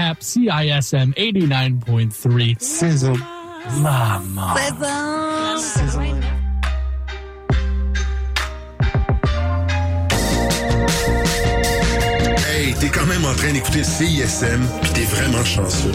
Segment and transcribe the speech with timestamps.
[0.00, 2.56] Cap CISM 89.3.
[2.58, 3.12] Sizzle.
[3.82, 4.54] Maman.
[12.48, 15.92] Hey, t'es quand même en train d'écouter CISM, puis t'es vraiment chanceux.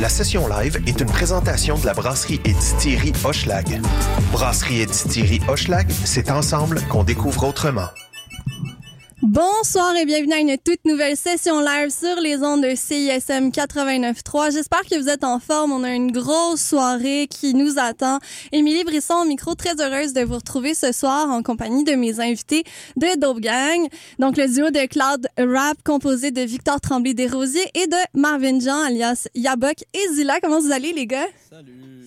[0.00, 3.80] La session live est une présentation de la brasserie et distillerie Hochelag.
[4.30, 7.88] Brasserie et distillerie Hochelag, c'est ensemble qu'on découvre autrement.
[9.30, 14.52] Bonsoir et bienvenue à une toute nouvelle session live sur les ondes de CISM 89.3.
[14.54, 15.70] J'espère que vous êtes en forme.
[15.70, 18.20] On a une grosse soirée qui nous attend.
[18.52, 22.20] Émilie Brisson au micro, très heureuse de vous retrouver ce soir en compagnie de mes
[22.20, 22.64] invités
[22.96, 23.86] de Dope Gang.
[24.18, 29.28] Donc, le duo de Cloud Rap composé de Victor Tremblay-Desrosiers et de Marvin Jean alias
[29.34, 30.40] Yabok et Zilla.
[30.40, 31.28] Comment vous allez, les gars?
[31.50, 31.97] Salut,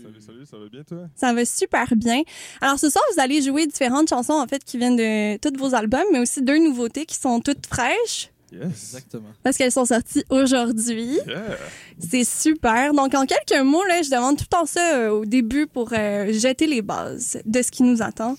[0.51, 1.07] ça va bien toi?
[1.15, 2.21] Ça va super bien.
[2.59, 5.73] Alors ce soir, vous allez jouer différentes chansons en fait qui viennent de tous vos
[5.73, 8.63] albums, mais aussi deux nouveautés qui sont toutes fraîches Yes.
[8.65, 9.29] Exactement.
[9.43, 11.17] parce qu'elles sont sorties aujourd'hui.
[11.25, 11.57] Yeah.
[11.99, 12.93] C'est super.
[12.93, 15.93] Donc en quelques mots, là, je demande tout le temps ça euh, au début pour
[15.93, 18.35] euh, jeter les bases de ce qui nous attend.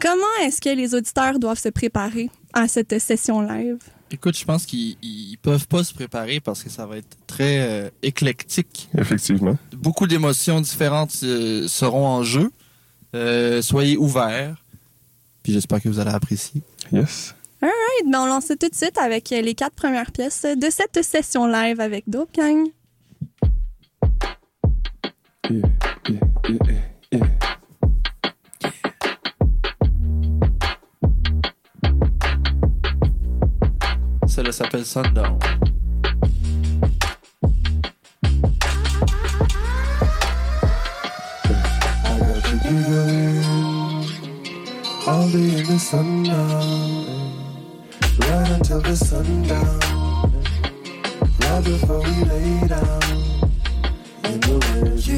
[0.00, 3.76] Comment est-ce que les auditeurs doivent se préparer à cette session live?
[4.12, 7.60] Écoute, je pense qu'ils ils peuvent pas se préparer parce que ça va être très
[7.60, 8.88] euh, éclectique.
[8.98, 9.56] Effectivement.
[9.72, 12.50] Beaucoup d'émotions différentes euh, seront en jeu.
[13.14, 14.56] Euh, soyez ouverts.
[15.44, 16.60] Puis j'espère que vous allez apprécier.
[16.92, 17.34] Yes.
[17.62, 21.46] Right, ben on lance tout de suite avec les quatre premières pièces de cette session
[21.46, 22.66] live avec Dope Gang.
[25.48, 25.60] Yeah,
[26.08, 26.20] yeah,
[27.12, 27.26] yeah,
[34.30, 34.52] yeah, yeah.
[34.52, 35.38] Celle-là s'appelle Sundown.
[42.04, 43.44] I got you giggling
[45.06, 46.60] all day in the sun now,
[48.20, 49.80] right until the sundown,
[51.40, 53.02] right before we lay down
[54.24, 55.08] in the winds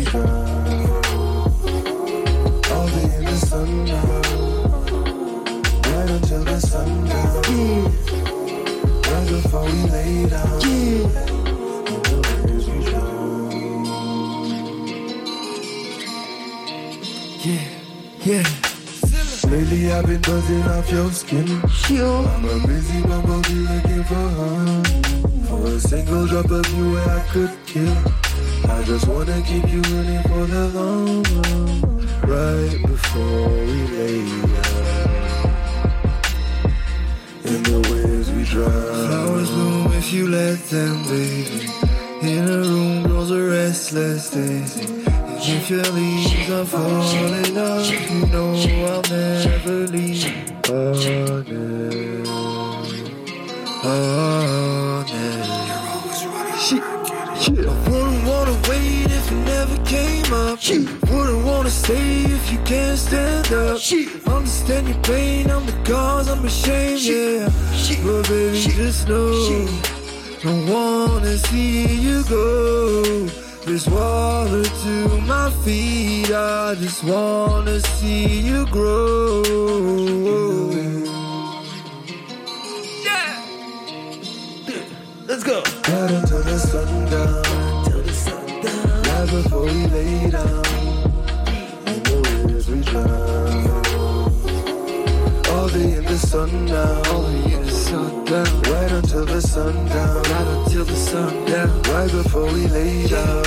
[9.52, 11.12] before we lay down in
[12.08, 13.52] the winds we drown.
[17.44, 17.68] Yeah,
[18.24, 18.46] yeah.
[19.50, 21.48] Lately I've been buzzing off your skin.
[21.50, 24.82] I'm a busy bumblebee looking for her.
[25.48, 27.98] For a single drop of you where I could kill.
[28.70, 32.08] I just wanna keep you running for the long run.
[32.24, 34.24] Right before we lay
[34.54, 35.12] down.
[37.44, 38.11] In the waves
[38.52, 38.70] drown.
[38.70, 41.66] Flowers bloom if you let them, baby.
[42.20, 45.04] In a room grows a restless daisy.
[45.44, 48.52] If your leaves are falling off, you know
[48.92, 50.24] I'll never leave.
[50.68, 51.44] Oh.
[53.84, 55.24] Oh, no.
[56.64, 56.84] Shit.
[57.42, 57.66] Shit.
[57.66, 60.58] I wouldn't wanna wait if you never came up.
[60.62, 60.91] Wanna
[61.72, 63.80] stay if you can't stand up.
[64.26, 67.48] Understand your pain, I'm the cause, I'm ashamed, yeah.
[68.04, 69.32] But baby, just know,
[70.42, 73.26] don't wanna see you go.
[73.64, 79.42] This water to my feet, I just wanna see you grow.
[85.26, 85.62] Let's go.
[85.62, 87.84] Right until the sundown.
[87.84, 89.02] Till the sundown.
[89.02, 90.81] Right before we lay down.
[96.22, 97.02] Day in the sun now.
[97.12, 98.62] All day in the sundown.
[98.62, 100.22] Right until the sundown.
[100.22, 101.82] Right until the sundown.
[101.82, 103.44] Right before we lay down.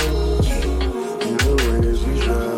[1.22, 2.56] In the waves we drown.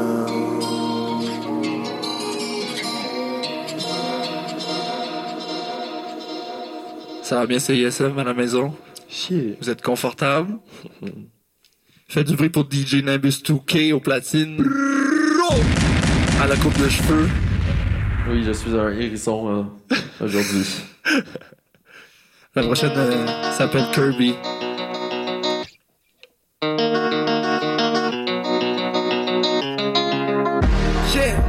[7.23, 8.75] Ça va bien CISM à la maison?
[9.61, 10.59] Vous êtes confortable?
[12.09, 14.65] Faites du bruit pour DJ Nimbus 2K au platine.
[16.41, 17.29] À la coupe de cheveux.
[18.31, 19.95] Oui, je suis un hérisson euh,
[20.25, 20.67] aujourd'hui.
[22.55, 24.35] La prochaine euh, s'appelle Kirby.
[31.15, 31.41] Yeah,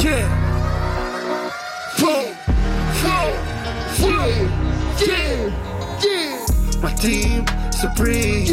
[0.00, 0.28] yeah.
[1.98, 2.26] Boom,
[3.02, 3.32] boom,
[3.98, 4.50] boom.
[5.04, 5.50] Yeah,
[6.00, 6.80] yeah.
[6.80, 8.46] My team supreme.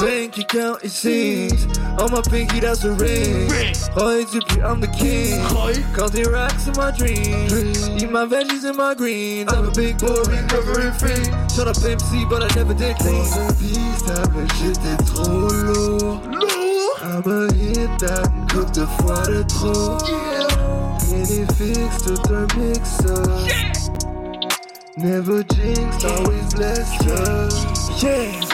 [0.00, 1.78] Bank account it seems.
[1.98, 3.48] On my pinky that's a ring.
[3.96, 5.40] Oh, Egypt, I'm the king.
[5.94, 7.88] Counting racks in my dreams.
[8.02, 9.52] Eat my veggies and my greens.
[9.52, 11.24] I'm a big boy recovering free.
[11.54, 13.24] Shut up MC, but I never did clean.
[13.24, 16.20] Stop mais j'étais trop lourd.
[17.02, 19.98] I'ma hit that coupe de fois de trop.
[20.06, 20.46] Yeah.
[21.12, 23.30] Et les fixes tout un mix-up.
[24.96, 27.04] Never jinx, always blessed.
[28.02, 28.45] Yeah.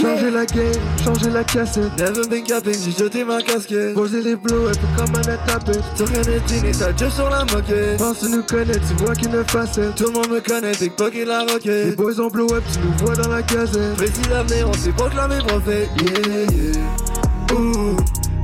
[0.00, 0.72] Changer la game,
[1.04, 1.96] changer la cassette.
[1.98, 3.94] Never been capping, j'ai jeté ma casquette.
[3.94, 5.82] Poser les blows, un peu comme un tapette.
[5.94, 7.98] Sur rien n'est dîné, t'as Dieu sur la moquette.
[7.98, 9.94] Pense nous connaître, tu vois qu'une facette.
[9.94, 11.86] Tout le monde me connaît, Big Buck et la roquette.
[11.86, 13.94] Les boys en blow up, tu nous vois dans la gazette.
[13.96, 15.88] Précis l'avenir, on s'est proclamé prophète.
[16.00, 17.56] Yeah, yeah.
[17.56, 17.96] Ouh,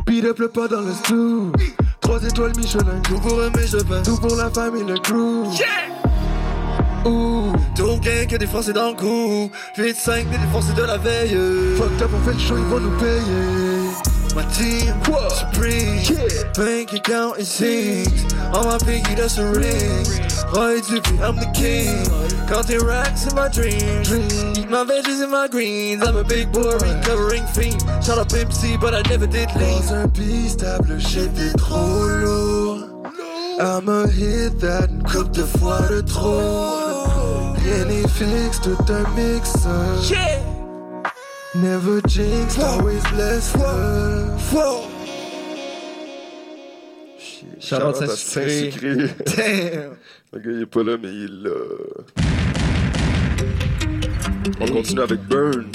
[0.06, 1.52] beat up le pas dans le stew.
[2.00, 4.02] Trois étoiles Michelin, tout pour je peins.
[4.02, 5.48] Tout pour la famille, le crew.
[7.04, 9.50] Ouh, tout gain que des Français dans le coup.
[9.76, 11.36] 8-5 des défoncés de la veille.
[11.76, 13.80] Fucked up, on fait le show, ils vont nous payer.
[14.36, 14.94] My team,
[15.30, 16.00] supreme.
[16.54, 18.06] Bank account in six.
[18.54, 20.06] On my pinky, that's a ring
[20.54, 20.78] Roy
[21.22, 22.04] I'm the king.
[22.48, 24.10] Counting racks in my dreams
[24.58, 26.02] Eat my veggies and my greens.
[26.06, 27.80] I'm a big boy, recovering fiend.
[28.04, 32.59] Shout out Pimp C, but I never did lean Dans un shit est trop lourd
[33.60, 39.52] I'ma hit that coupe de fois de trop Rien n'est fixe, tout un mix
[41.54, 43.56] Never jinx, always blessed.
[47.60, 48.96] Charlotte Saint-Sucré.
[49.36, 49.96] Damn.
[50.32, 51.54] Le gars, il est pas là, mais il est là.
[54.60, 55.70] On continue avec Burn.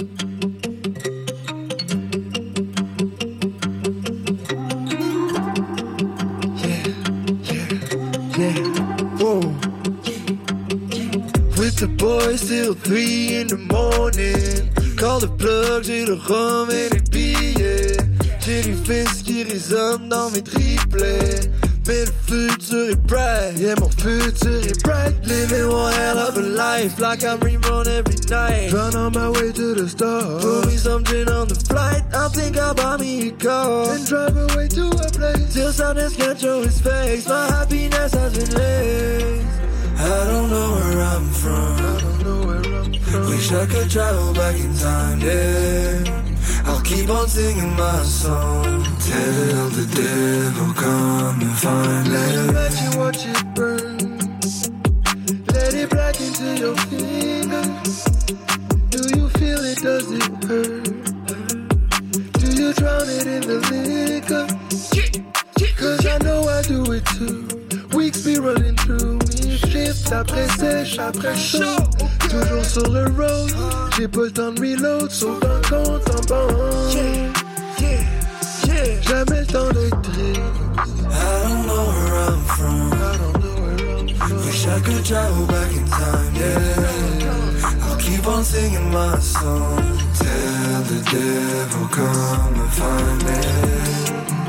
[8.46, 8.76] Yeah.
[11.58, 14.70] With the boys till three in the morning.
[14.98, 17.98] Call the plug, j'ai le er rhum et les billets.
[18.40, 21.50] J'ai du fils qui résonne dans mes triplets.
[21.88, 25.14] Mais le futur est bright, yeah, mon futur est bright.
[25.24, 28.74] Living one hell of a life, like I'm rerun every night.
[28.74, 30.44] Run on my way to the stars.
[30.44, 32.04] Put me something on the flight.
[32.14, 33.90] I think I'll buy me a car.
[33.92, 35.54] And drive away to a place.
[35.54, 37.28] Till sadness can't show his face.
[37.28, 39.46] My happiness has been laced.
[39.98, 41.76] I don't know where I'm from.
[41.78, 43.30] I don't know where I'm from.
[43.30, 46.25] Wish I could travel back in time, yeah.
[46.86, 48.84] I'll keep on singing my song.
[49.00, 52.14] Tell the devil come and find me.
[52.14, 53.98] Let it let you watch it burn.
[55.48, 58.04] Let it black into your fingers.
[58.92, 59.80] Do you feel it?
[59.80, 60.84] Does it hurt?
[62.34, 64.46] Do you drown it in the liquor?
[65.78, 67.98] Cause I know I do it too.
[67.98, 69.25] Weeks be running through me.
[69.58, 71.82] Shift après sèche, après chaud.
[72.30, 73.52] Toujours sur le road.
[73.98, 77.36] J'ai pas le temps de reload, sauf un compte en banque.
[79.02, 80.42] Jamais le temps d'être triste.
[81.10, 82.92] I don't know where I'm from.
[82.92, 84.46] I don't know where I'm from.
[84.46, 87.88] Wish I could travel back in time, yeah.
[87.88, 89.78] I'll keep on singing my song.
[90.18, 94.45] Tell the devil come and find me.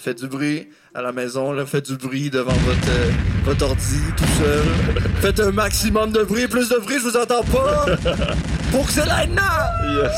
[0.00, 3.10] Faites du bruit à la maison, là, faites du bruit devant votre, euh,
[3.44, 4.64] votre ordi tout seul.
[5.20, 7.86] faites un maximum de bruit, plus de bruit, je vous entends pas.
[8.72, 10.16] Pour que c'est là Yes!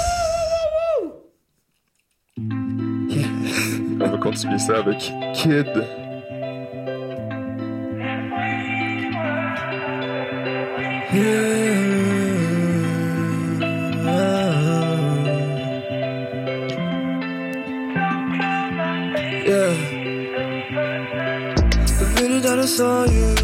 [4.00, 4.99] On va continuer ça avec
[5.34, 5.67] Kid.
[11.14, 11.62] Yeah.
[22.76, 23.34] Saw you,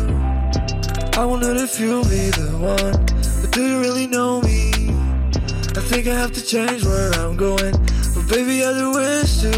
[1.20, 2.96] I wondered if you'll be the one.
[3.42, 4.70] But do you really know me?
[5.76, 7.74] I think I have to change where I'm going.
[8.14, 9.52] But baby, I do wish to,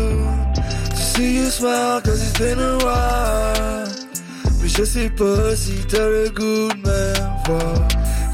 [0.91, 3.87] to see you smile, cause it's been a while.
[4.61, 7.31] Mais je sais pas si t'as le goût de.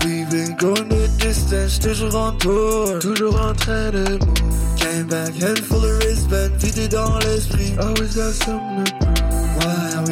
[0.04, 4.78] We've been going the distance, toujours en tour, toujours en train de move.
[4.78, 7.74] Came back, head full of wristband, vidé dans l'esprit.
[7.78, 8.95] Always got something.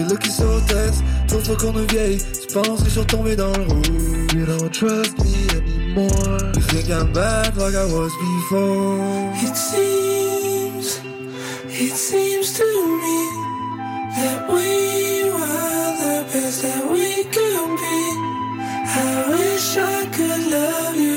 [0.04, 1.02] We looking so tense?
[1.28, 4.34] Trop fois qu'on est vieille, tu penses que je suis retombé dans le rouge.
[4.34, 6.52] You don't trust me anymore.
[6.54, 9.32] You think I'm bad like I was before?
[9.42, 11.00] It seems,
[11.70, 12.64] it seems to
[13.02, 13.20] me
[14.16, 17.99] that we were the best that we could be.
[18.87, 21.13] I wish I could love you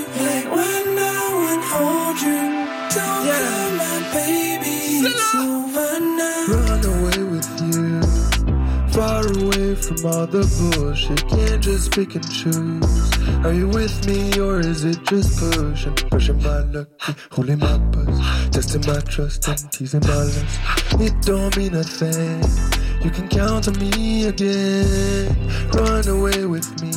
[9.28, 11.28] away from all the bullshit.
[11.28, 13.18] Can't just pick and choose.
[13.46, 15.94] Are you with me or is it just pushing?
[16.10, 16.88] Pushing my luck,
[17.32, 20.60] holding my buzz, testing my trust and teasing my lust.
[21.00, 22.44] It don't mean a thing.
[23.04, 25.36] You can count on me again.
[25.72, 26.92] Run away with me.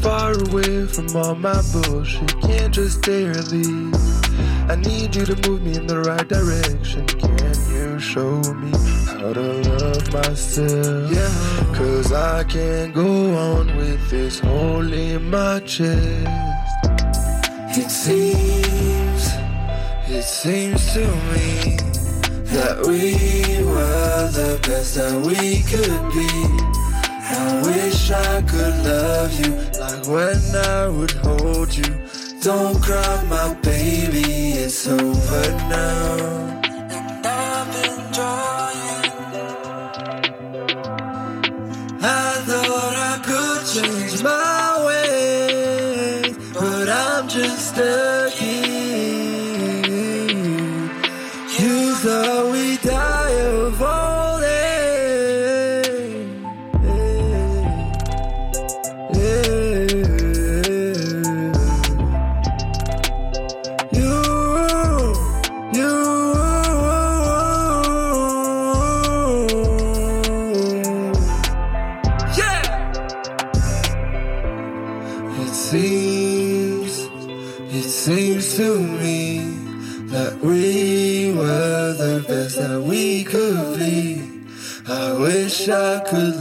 [0.00, 2.40] Far away from all my bullshit.
[2.42, 3.94] Can't just stay or leave.
[4.70, 7.06] I need you to move me in the right direction.
[7.06, 7.47] Can you
[7.98, 8.70] to show me
[9.06, 11.12] how to love myself.
[11.12, 11.74] Yeah.
[11.74, 16.28] Cause I can't go on with this hole in my chest.
[17.76, 19.22] It seems,
[20.08, 21.76] it seems to me
[22.54, 26.30] that we were the best that we could be.
[27.30, 31.94] I wish I could love you like when I would hold you.
[32.42, 36.57] Don't cry, my baby, it's over now.
[47.80, 48.17] I'm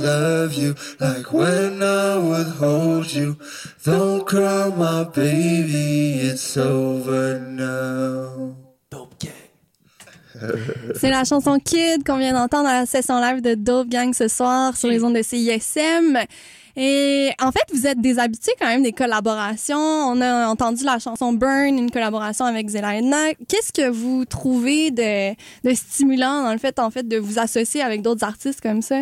[0.07, 3.37] love you like when I would hold you.
[3.83, 8.55] Don't cry, my baby, it's over now.
[10.93, 14.27] C'est la chanson Kid qu'on vient d'entendre à la session live de Dope Gang ce
[14.27, 16.19] soir sur les ondes de CISM.
[16.79, 19.77] Et en fait, vous êtes des habitués quand même des collaborations.
[19.77, 23.33] On a entendu la chanson Burn, une collaboration avec Zelena.
[23.47, 25.31] Qu'est-ce que vous trouvez de,
[25.67, 29.01] de stimulant dans le fait, en fait, de vous associer avec d'autres artistes comme ça?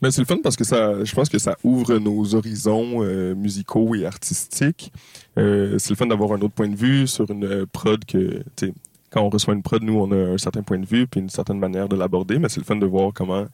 [0.00, 3.34] Mais c'est le fun parce que ça, je pense que ça ouvre nos horizons euh,
[3.34, 4.92] musicaux et artistiques.
[5.38, 8.42] Euh, c'est le fun d'avoir un autre point de vue sur une euh, prod que,
[8.56, 8.74] tu sais,
[9.10, 11.30] quand on reçoit une prod, nous, on a un certain point de vue puis une
[11.30, 13.46] certaine manière de l'aborder, mais c'est le fun de voir comment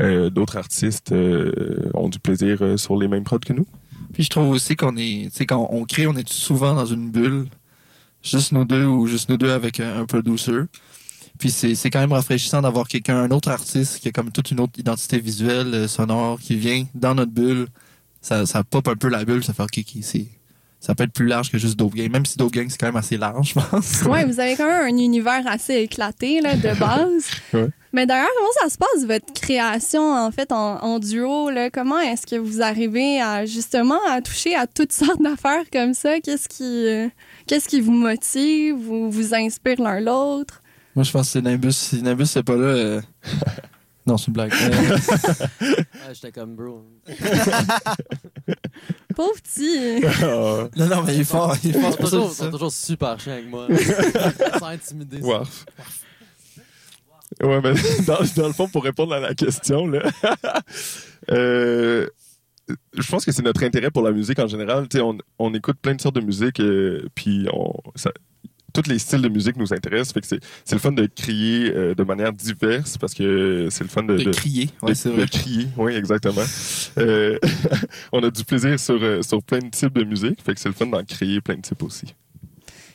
[0.00, 3.66] euh, d'autres artistes euh, ont du plaisir sur les mêmes prods que nous.
[4.12, 7.10] Puis je trouve aussi qu'on est, tu quand on crée, on est souvent dans une
[7.10, 7.46] bulle,
[8.22, 10.62] juste nous deux ou juste nous deux avec un, un producer.
[11.40, 14.50] Puis c'est, c'est quand même rafraîchissant d'avoir quelqu'un, un autre artiste qui a comme toute
[14.50, 17.66] une autre identité visuelle, euh, sonore, qui vient dans notre bulle.
[18.20, 19.82] Ça, ça pop un peu la bulle, ça fait ok,
[20.80, 22.10] ça peut être plus large que juste Dope Gang.
[22.10, 24.02] Même si Dope Gang c'est quand même assez large, je pense.
[24.06, 27.30] Ouais, vous avez quand même un univers assez éclaté là, de base.
[27.52, 27.68] Ouais.
[27.92, 31.70] Mais d'ailleurs, comment ça se passe votre création en fait en, en duo là?
[31.70, 36.20] Comment est-ce que vous arrivez à justement à toucher à toutes sortes d'affaires comme ça?
[36.20, 37.08] Qu'est-ce qui euh,
[37.48, 40.59] qu'est-ce qui vous motive ou vous inspire l'un l'autre?
[40.96, 41.72] Moi, je pense que c'est Nimbus.
[41.72, 43.00] Si Nimbus c'est pas là, euh,
[44.06, 44.52] non, c'est une blague.
[44.52, 44.96] Euh,
[46.14, 46.84] J'étais comme bro.
[49.14, 50.02] Pauvre petit.
[50.22, 51.56] Ah, non, non, mais il est fort.
[51.62, 51.92] Il est Ils fort.
[51.92, 52.50] sont c'est pour ça que toujours, dis sont ça.
[52.50, 53.66] toujours super chiants avec moi.
[53.68, 55.20] Ils sont intimidés.
[55.20, 55.64] Warf.
[57.42, 57.74] Ouais, mais
[58.06, 60.02] dans, dans le fond, pour répondre à la question, là,
[61.30, 62.06] euh,
[62.98, 64.88] je pense que c'est notre intérêt pour la musique en général.
[64.88, 68.10] Tu sais, on, on écoute plein de sortes de musique, euh, puis on, ça,
[68.72, 70.12] tous les styles de musique nous intéressent.
[70.14, 73.84] Fait que c'est, c'est le fun de crier euh, de manière diverse parce que c'est
[73.84, 74.66] le fun de, De de- crier.
[74.82, 75.26] de- Ouais, c'est de vrai.
[75.26, 76.42] crier, oui, exactement.
[76.98, 77.38] Euh,
[78.12, 80.68] on a du plaisir sur, euh, sur plein de types de musique, fait que c'est
[80.68, 82.14] le fun d'en créer plein de types aussi.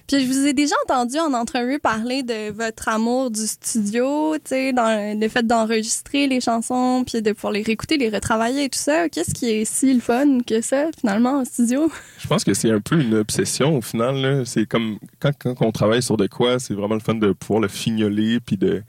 [0.08, 4.42] Puis je vous ai déjà entendu en entrevue parler de votre amour du studio, tu
[4.46, 8.70] sais, dans le fait d'enregistrer les chansons, puis de pouvoir les réécouter, les retravailler et
[8.70, 9.10] tout ça.
[9.10, 11.92] Qu'est-ce qui est si le fun que ça, finalement, en studio?
[12.20, 14.44] Je pense que c'est un peu une obsession au final.
[14.46, 17.62] C'est comme quand, quand on travaille sur de quoi, c'est vraiment le fun de pouvoir
[17.62, 18.84] le fignoler puis de,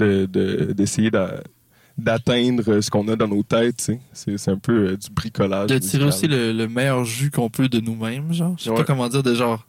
[0.00, 1.42] de- de- d'essayer d'a-
[1.98, 3.76] d'atteindre ce qu'on a dans nos têtes.
[3.78, 4.00] tu sais.
[4.12, 5.68] C'est, c'est un peu euh, du bricolage.
[5.70, 8.54] de tirer aussi le, le meilleur jus qu'on peut de nous-mêmes, genre.
[8.58, 8.76] Je sais Ouais.
[8.76, 9.66] pas comment dire, de genre,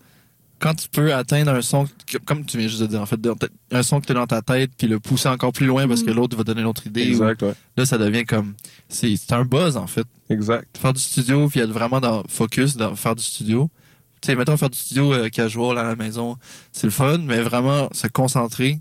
[0.60, 3.20] quand tu peux atteindre un son, que- comme tu viens juste de dire, en fait,
[3.72, 6.02] un son que tu as dans ta tête, puis le pousser encore plus loin parce
[6.04, 7.04] que l'autre va donner une autre idée.
[7.04, 7.54] Exact, ouais.
[7.78, 8.56] là, ça devient comme,
[8.90, 10.06] c'est, c'est un buzz, en fait.
[10.30, 10.68] Exact.
[10.78, 13.70] Faire du studio, puis être vraiment dans focus, dans faire du studio.
[14.22, 16.38] Tu sais, mettons, faire du studio euh, casual à la maison,
[16.72, 18.80] c'est le fun, mais vraiment se concentrer.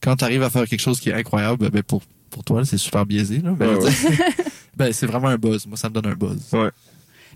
[0.00, 2.78] Quand tu arrives à faire quelque chose qui est incroyable, ben, pour, pour toi, c'est
[2.78, 3.52] super biaisé, là.
[3.52, 3.90] Ben, Ouais, ouais.
[4.76, 5.66] ben, c'est vraiment un buzz.
[5.66, 6.40] Moi, ça me donne un buzz.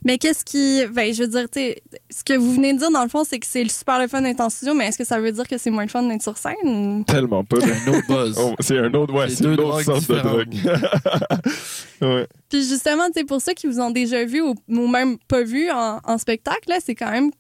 [0.06, 0.86] Mais qu'est-ce qui.
[0.92, 3.24] Ben, je veux dire, tu sais, ce que vous venez de dire, dans le fond,
[3.24, 5.46] c'est que c'est super le fun d'être en studio, mais est-ce que ça veut dire
[5.48, 7.04] que c'est moins le fun d'être sur scène?
[7.04, 7.56] Tellement pas.
[7.60, 8.36] C'est un autre buzz.
[8.40, 10.54] Oh, c'est un autre, ouais, C'est une autre sorte de drogue.
[12.02, 12.26] ouais.
[12.48, 15.42] Puis justement, tu sais, pour ceux qui vous ont déjà vu ou, ou même pas
[15.42, 17.30] vu en, en spectacle, là, c'est quand même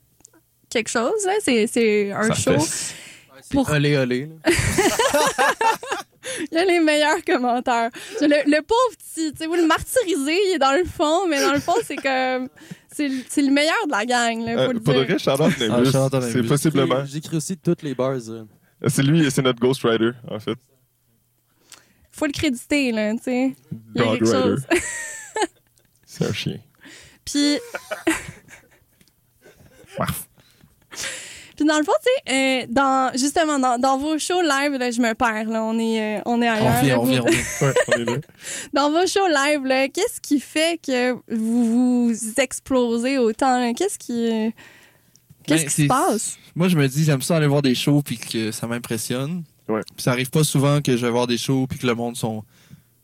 [0.68, 1.32] quelque chose, là.
[1.40, 2.52] C'est, c'est un Ça show.
[2.54, 2.94] fesse.
[3.50, 4.28] Pour- Olé, olé.
[6.50, 7.90] Il y a les meilleurs commentaires.
[8.20, 11.40] Le, le pauvre petit, tu sais, vous le martyrisez, il est dans le fond, mais
[11.40, 12.48] dans le fond, c'est comme.
[12.92, 15.08] C'est, le- le meilleur de la gang, là, faut Euh, le pour de dire.
[15.08, 17.04] vrai, Charlotte Ah, Nimbus, c'est possiblement.
[17.04, 18.16] J'écris aussi toutes les bars.
[18.28, 18.44] euh.
[18.88, 20.56] C'est lui, c'est notre Ghost Rider, en fait.
[22.10, 23.54] faut le créditer, là, tu sais.
[23.94, 24.42] Il y a Dog quelque Rider.
[24.48, 24.62] chose.
[26.06, 26.58] C'est un chien.
[27.26, 27.58] Puis.
[31.56, 34.90] Puis dans le fond, tu sais, euh, dans, justement, dans, dans vos shows live, là,
[34.90, 36.66] je me perds, là, on est, euh, on est ailleurs.
[36.80, 38.20] On vient, on vient, on vient.
[38.74, 43.72] Dans vos shows live, là, qu'est-ce qui fait que vous vous explosez autant?
[43.74, 44.50] Qu'est-ce qui, euh,
[45.46, 46.38] qu'est-ce Ben, qui se passe?
[46.54, 49.42] Moi, je me dis, j'aime ça aller voir des shows puis que ça m'impressionne.
[49.68, 49.80] Ouais.
[49.94, 52.16] Puis ça arrive pas souvent que je vais voir des shows puis que le monde
[52.16, 52.44] sont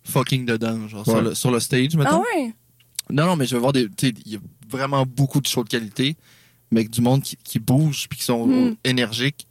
[0.05, 2.21] fucking dedans, genre sur, le, sur le stage, Ah mettons.
[2.37, 2.53] ouais?
[3.11, 3.87] Non, non, mais je vais voir des.
[3.89, 6.17] Tu sais, il y a vraiment beaucoup de shows de qualité,
[6.73, 8.77] mais avec du monde qui, qui bouge puis qui sont Mm.
[8.85, 9.47] énergiques.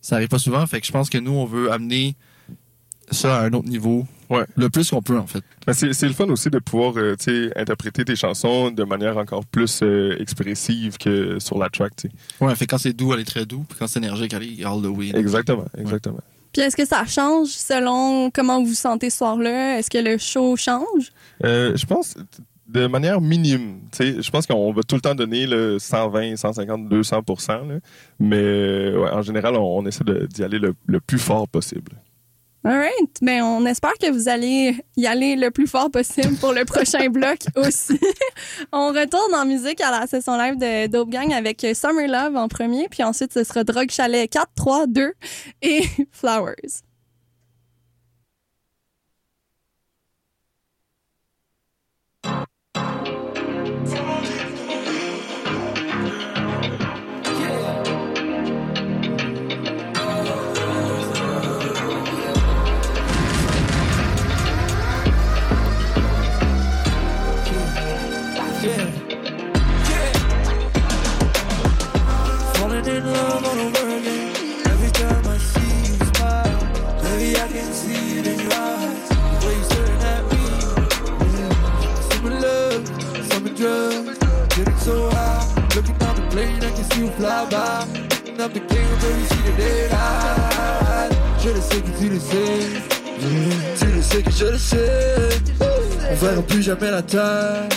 [0.00, 0.66] Ça arrive pas souvent.
[0.66, 2.14] Fait que je pense que nous, on veut amener
[3.10, 4.06] ça à un autre niveau.
[4.30, 4.44] Ouais.
[4.56, 5.42] Le plus qu'on peut, en fait.
[5.66, 7.16] Ben, c'est c'est le fun aussi de pouvoir euh,
[7.56, 11.92] interpréter tes chansons de manière encore plus euh, expressive que sur la track.
[11.96, 12.44] tu sais.
[12.44, 13.64] Ouais, fait quand c'est doux, elle est très doux.
[13.68, 15.10] Puis quand c'est énergique, elle est all the way.
[15.14, 16.20] Exactement, exactement.
[16.52, 19.78] Puis est-ce que ça change selon comment vous vous sentez ce soir-là?
[19.78, 21.12] Est-ce que le show change?
[21.44, 22.14] Euh, je pense
[22.74, 23.80] de manière minime.
[23.98, 27.78] Je pense qu'on va tout le temps donner le 120, 150, 200 là.
[28.18, 31.92] Mais ouais, en général, on, on essaie d'y aller le, le plus fort possible.
[32.66, 33.18] All right.
[33.20, 37.10] Ben, on espère que vous allez y aller le plus fort possible pour le prochain
[37.10, 38.00] bloc aussi.
[38.72, 42.48] on retourne en musique à la session live de Dope Gang avec Summer Love en
[42.48, 45.12] premier, puis ensuite ce sera Drogue Chalet 4, 3, 2
[45.60, 46.82] et Flowers.
[94.56, 94.78] Sais.
[96.10, 97.68] On verra plus jamais la terre.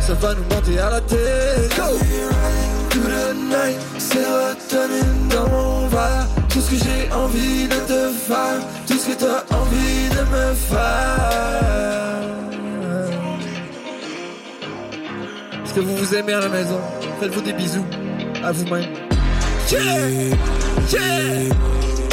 [0.00, 2.63] Ça va nous monter à la tête.
[2.94, 6.28] To the night, sérotonine dans mon verre.
[6.48, 10.54] Tout ce que j'ai envie de te faire, tout ce que t'as envie de me
[10.54, 12.20] faire.
[15.64, 16.78] Est-ce que vous vous aimez à la maison?
[17.18, 17.84] Faites-vous des bisous
[18.44, 18.84] à vous-même.
[19.72, 20.36] Yeah!
[20.92, 21.52] Yeah!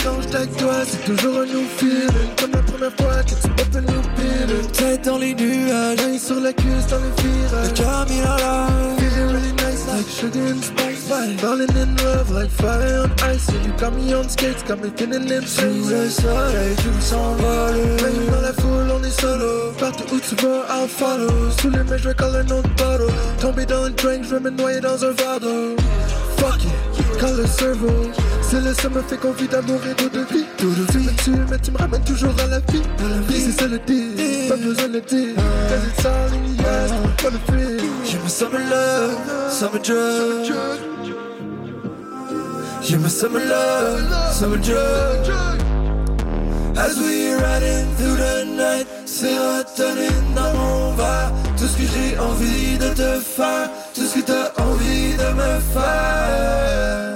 [0.04, 3.52] Quand j'étais avec toi, c'est toujours un new feeling Comme la première fois que tu
[3.62, 8.08] open new feeling Tête dans les nuages, sur la cuisse dans les virages Le cœur
[8.10, 9.01] mis à
[9.92, 11.10] like sugar and spice.
[11.42, 13.44] Falling in love like fire on ice.
[13.44, 17.76] So you got me on skates, got me feeling in Sous le soleil, tout s'envole.
[18.02, 19.72] Même dans la foule, on est solo.
[19.80, 21.52] Partout où tu vas, I'll follow.
[21.60, 24.40] Sous les mains, je vais coller un autre bottle Tomber dans le drink, je vais
[24.40, 25.76] me noyer dans un verre d'eau
[26.38, 28.10] Fuck it, call le cerveau
[28.42, 31.72] C'est le me fait qu'on vit d'amour et d'eau de vie Tu me mais tu
[31.72, 32.82] me ramènes toujours à la vie.
[33.28, 33.42] Vie.
[33.42, 35.36] C'est ça le deal, pas besoin de le dire.
[35.36, 40.54] Cause it's all in the ass, for the thrill J'ai ma summer love, summer drug
[42.82, 45.30] J'ai ma summer love, summer drug
[46.78, 52.78] As we riding through the night Sérotonine dans mon verre Tout ce que j'ai envie
[52.78, 57.11] de te faire Tout ce que t'as envie de me faire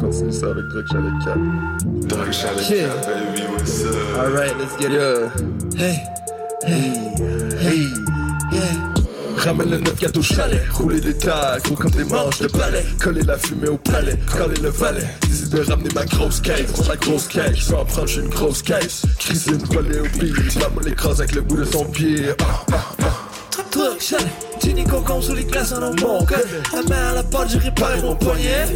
[0.00, 0.46] continue ça.
[0.50, 1.38] Avec Drug Chalet 4.
[2.08, 2.88] Drug Chalet Yeah.
[2.88, 3.94] 4, baby, what's up?
[4.18, 5.78] Alright, let's get it.
[5.78, 5.98] Hey,
[6.64, 6.92] hey,
[7.60, 7.86] hey,
[8.52, 8.90] yeah.
[9.36, 13.22] Ramène le 9 au chalet, rouler des tags, gros comme des manches de balai, coller
[13.22, 16.96] la fumée au palais, coller le valet, décide de ramener ma grosse caisse, prends la
[16.96, 20.84] grosse caisse, je veux en prendre une grosse caisse, Christine collée au pied, la me
[20.84, 23.29] l'écrase avec le bout de son pied, ah, ah, ah.
[23.98, 24.26] Chalet,
[24.62, 26.40] Ginny concombre sous les glaces en cœur.
[26.72, 28.66] La main à la porte, j'ai réparé mon poignet.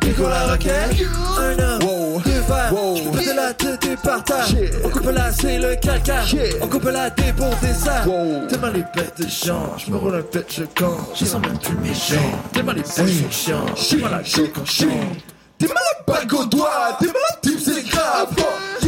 [0.00, 0.96] Pico la raquette.
[1.38, 4.46] Un homme, deux verres, j'peux péter la tête et par terre.
[4.84, 6.22] On coupe là, c'est le caca.
[6.60, 8.04] On coupe la thé pour des ça.
[8.48, 10.96] Tellement les bêtes de gens, j'me roule un pet, je camp.
[11.14, 12.20] Je sens même plus mes jambes.
[12.52, 14.86] Tellement les bêtes chiants, j'suis malade, j'ai quand je.
[15.58, 18.28] T'es malade bague au doigt, t'es malade type c'est grave,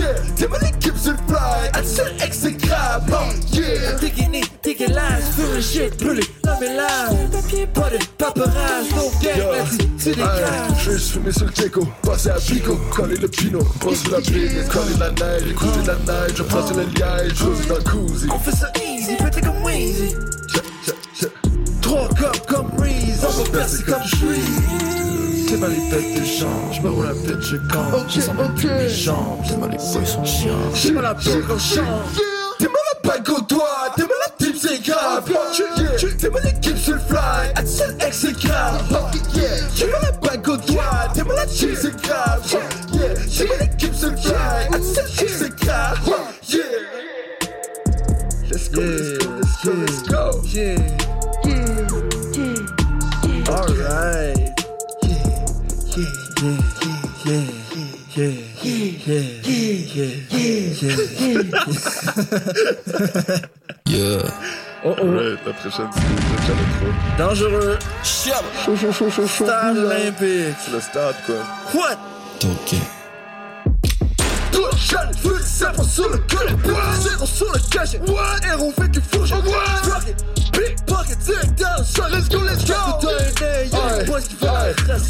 [0.09, 3.93] yeah, t'es malade keep sur le fly, à seul ex c'est grave, oh, yeah.
[4.01, 7.31] Déguiné, dégueulasse, feu le shit, brûlé, la mélange.
[7.33, 10.85] Papier, pas de no gang, vas-y, tu dégages.
[10.85, 14.69] Je vais fumer sur le Teco, passer à Pico, coller le Pino, pose la brique,
[14.69, 18.29] coller la neige, écouter la neige, je passe le liège, chose dans le koozie.
[18.33, 20.15] On fait ça easy, pété comme Weezy.
[21.81, 24.98] Trois copes comme Reese, on va percer comme Shreeze.
[25.49, 28.11] T'es mal les bêtes des gens, je me roule la bête, je campe.
[28.11, 30.53] Sens même plus mes jambes, t'es mal les boys sont chiants.
[30.75, 31.87] J'ai mal la quand je chante.
[32.59, 35.25] T'es mal la bague au doigt, t'es mal la team, c'est grave.
[36.19, 38.83] T'es mal l'équipe sur le fly, seul ex, c'est grave.
[39.75, 42.43] T'es mal la bague au doigt, t'es mal la team, c'est grave.
[42.93, 45.99] T'es mal l'équipe sur le fly, seul ex, c'est grave.
[46.47, 46.63] Yeah.
[48.51, 50.43] Let's go, let's go, let's go.
[50.53, 50.77] Yeah.
[56.41, 56.47] Yeah.
[64.85, 65.05] Oh oh.
[65.05, 67.19] Ouais, ta prochaine trop.
[67.19, 67.79] Dangereux.
[68.05, 68.45] Chiam.
[69.27, 70.55] Stade olympique.
[70.65, 71.43] C'est le stade, quoi.
[71.75, 71.99] What?
[72.39, 72.79] Toqué.
[74.53, 76.37] Touche, full, ça sur le cul.
[76.71, 77.01] What?
[77.01, 78.01] C'est sur le cachet.
[78.07, 78.47] What?
[78.49, 79.33] Héros, fait du fourche.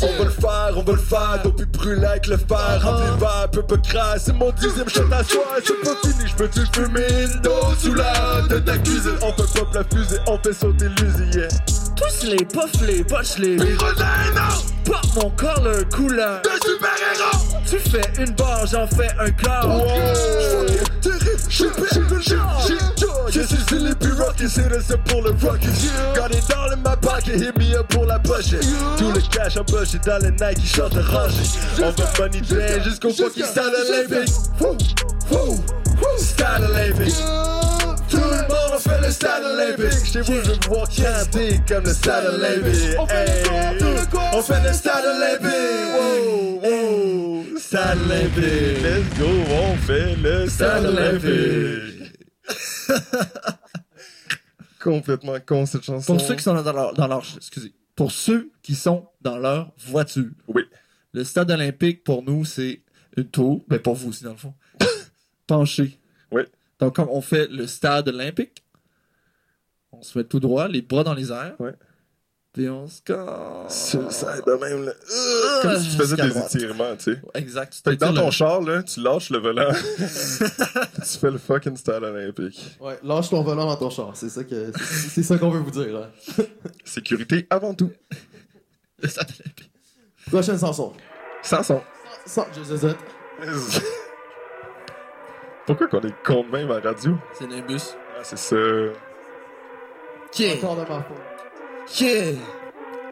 [0.02, 3.20] On va le faire, on va le faire, nos plus brûlés avec le fer, rempli
[3.20, 7.06] verre, peu peu crasse, c'est mon dixième shot à soi, c'est pas fini, j'peux-tu fumer
[7.22, 11.48] une dose sous la ta cuisine, on fait pop la fusée, on fait sauter l'usine.
[11.96, 13.56] Tous les puffs, les botches, les
[14.84, 16.40] Porte mon corps le couleur.
[16.42, 17.58] De super-héros.
[17.68, 19.84] Tu fais une barre, j'en fais un corps
[23.30, 25.84] This is Silly P Rockets, hit us up pour le Rockets.
[25.84, 26.14] Yeah.
[26.14, 28.64] Got it all in my pocket, hit me up pour la pochette.
[28.64, 28.96] Yeah.
[28.96, 31.32] Tout le cash en poche et dans les Nike short de roche.
[31.78, 34.28] On veut money train jusqu'au fucking style Olympic.
[36.18, 37.14] Style Olympic.
[38.08, 40.04] Tout le monde en fait le style Olympic.
[40.04, 41.02] Chez vous, je vous vois qui
[41.68, 42.96] comme le style Olympic.
[44.32, 45.06] On fait le style
[47.58, 48.82] Stade olympique.
[48.82, 52.12] Let's go, on fait le stade olympique.
[54.80, 56.14] Complètement con cette chanson.
[56.14, 59.72] Pour ceux qui sont dans leur, dans leur excusez, pour ceux qui sont dans leur
[59.76, 60.30] voiture.
[60.46, 60.62] Oui.
[61.12, 62.82] Le stade olympique pour nous c'est
[63.16, 64.54] une tour, mais pour vous aussi dans le fond.
[65.48, 65.98] Penché.
[66.30, 66.42] Oui.
[66.78, 68.62] Donc comme on fait le stade olympique,
[69.90, 71.56] on se met tout droit, les bras dans les airs.
[71.58, 71.74] Ouais.
[72.52, 73.94] Puis on se casse.
[73.94, 74.92] De même, là.
[75.62, 76.54] Comme si tu faisais des droite.
[76.54, 77.20] étirements, tu sais.
[77.34, 77.72] Exact.
[77.72, 79.70] Tu Fait que dans ton le- char, là, tu lâches le volant.
[79.96, 82.76] tu fais le fucking stade olympique.
[82.80, 84.12] Ouais, lâche ton volant dans ton char.
[84.14, 85.96] C'est ça que c'est ça qu'on veut vous dire.
[85.96, 86.42] hein.
[86.84, 87.92] Sécurité avant tout.
[89.02, 89.70] le stade olympique.
[90.28, 90.92] Prochaine chanson.
[91.42, 91.82] Sans son.
[92.26, 92.94] Sans, je sais ça.
[95.66, 97.16] Pourquoi qu'on est con de même à radio?
[97.38, 97.94] C'est Nimbus.
[98.18, 98.56] Ah, c'est ça.
[100.38, 100.56] Yeah.
[100.56, 101.16] Encore de ma faute.
[101.96, 102.32] Yeah.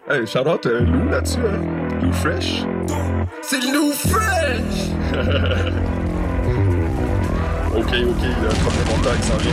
[0.08, 1.60] Hey, shout out euh, Lou là-dessus, hein?
[2.02, 2.62] Lou Fresh.
[3.42, 4.90] C'est Lou Fresh.
[7.76, 9.52] Ok, ok, il y a un premier montant qui s'en vient.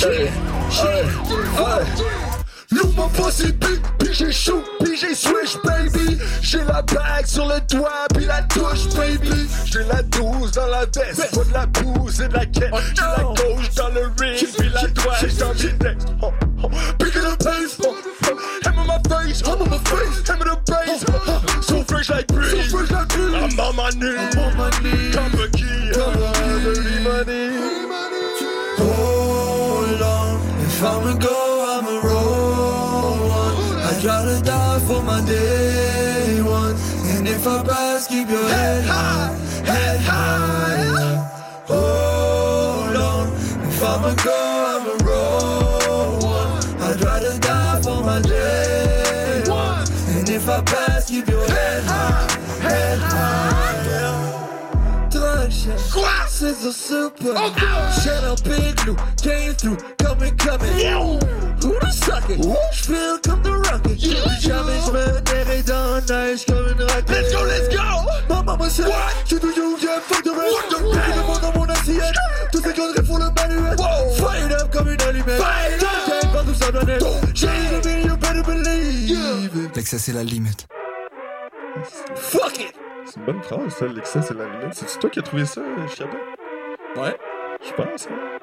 [0.00, 0.32] Yeah.
[0.72, 1.84] Yeah.
[2.72, 6.18] Lou m'a passé big, puis j'ai chaud, puis j'ai swish, baby.
[6.40, 9.48] J'ai la bague sur le doigt, puis la touche, baby.
[9.66, 12.72] J'ai la douze dans la veste, pas de la bouse et de la quête.
[12.96, 16.04] J'ai la gauche dans le ring, puis la droite dans l'index.
[16.20, 16.32] Oh,
[16.64, 16.68] oh.
[17.42, 18.60] Pick it up, bass.
[18.64, 21.66] Hem on my face, on my face, on the bass.
[21.66, 22.70] So fresh like breeze.
[22.70, 23.34] So fresh like breeze.
[23.34, 24.36] I'm on my knees.
[24.36, 25.16] I'm on my knees.
[25.52, 26.14] Key, on,
[26.62, 27.46] dirty money.
[28.78, 31.36] Hold on, if I'ma go,
[31.78, 33.56] I'ma roll one.
[33.82, 36.76] I gotta die for my day one.
[37.16, 41.16] And if I pass, keep your head high, head high.
[41.66, 43.32] Hold on,
[43.66, 44.51] if I'ma go,
[56.42, 57.36] C'est so super.
[58.02, 58.96] Shut up, big Lou.
[59.22, 59.76] Came through.
[59.98, 60.72] Coming, coming.
[61.62, 62.34] Who the sucker?
[63.22, 63.96] Comme the rocket.
[64.40, 67.10] Jamais terrais dans la neige comme une rocket.
[67.10, 68.08] Let's go, let's go!
[68.28, 69.24] Ma maman What?
[69.24, 70.52] Tu do you yeah, fuck the rest?
[70.52, 72.16] What the Tout le monde dans mon assiette.
[72.50, 73.76] Tous ces conneries font le manuel.
[74.16, 75.40] Fire up comme une allumette.
[75.40, 76.72] Fire up!
[76.72, 77.04] Planète.
[77.34, 79.70] J'ai me, you better believe.
[79.76, 80.66] L'excès, c'est la limite.
[82.16, 82.91] Fuck it.
[83.12, 84.72] C'est une bonne phrase, ça, l'excès, c'est la limite.
[84.74, 85.60] C'est toi qui as trouvé ça,
[85.94, 86.16] Chiaba?
[86.96, 87.14] Ouais.
[87.62, 88.38] Je pense, hein.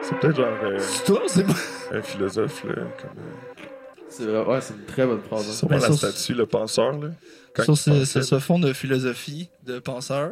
[0.00, 1.56] C'est peut-être genre euh, C'est toi, c'est moi.
[1.92, 3.18] un philosophe, là, comme...
[3.18, 3.62] euh,
[4.08, 5.48] C'est vrai, ouais, c'est une très bonne phrase.
[5.48, 5.52] hein.
[5.52, 7.08] sûrement Ben, la sur- statue, le penseur, là.
[7.54, 8.04] Quand Sur ce, pensait.
[8.06, 10.30] sur ce fond de philosophie, de penseur,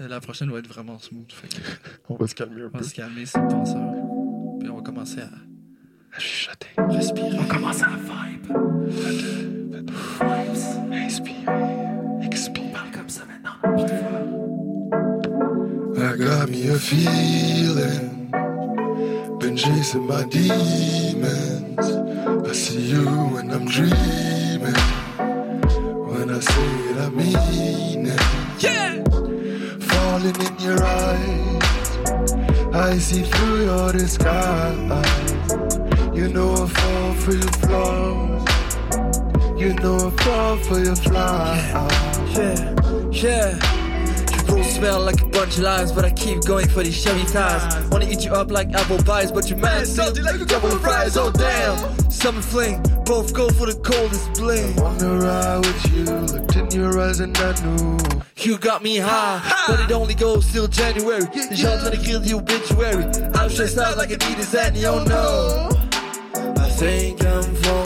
[0.00, 1.30] euh, la prochaine va être vraiment smooth.
[1.32, 1.54] Fait que
[2.10, 2.78] On va se calmer un on peu.
[2.78, 3.82] va se calmer, c'est le penseur.
[4.60, 6.68] Puis on va commencer à À chuchoter.
[6.90, 7.30] respirer.
[16.76, 18.28] A feeling,
[19.38, 21.86] been chasing my demons.
[22.48, 24.80] I see you when I'm dreaming,
[26.10, 28.20] when I say it, I mean it.
[28.58, 29.02] Yeah.
[29.88, 31.88] Falling in your eyes,
[32.74, 35.52] I see through your disguise.
[36.14, 38.44] You know I fall for your flaws.
[39.58, 42.36] You know I fall for your flies.
[42.36, 42.74] Yeah,
[43.10, 43.58] yeah.
[43.58, 43.75] Both
[44.76, 47.62] smell like a bunch of lies, but I keep going for these Chevy ties.
[47.90, 50.80] Wanna eat you up like apple pies, but your man salty like a couple of
[50.82, 51.16] fries.
[51.16, 51.76] Oh damn,
[52.10, 54.78] summer fling, both go for the coldest bling.
[54.78, 57.98] I Wanna ride with you, looked in your eyes and I knew.
[58.36, 61.22] You got me high, but it only goes till January.
[61.22, 63.04] The y'all trying to kill the obituary.
[63.34, 65.70] I'm stressed out like a Adidas and oh no.
[66.62, 67.85] I think I'm falling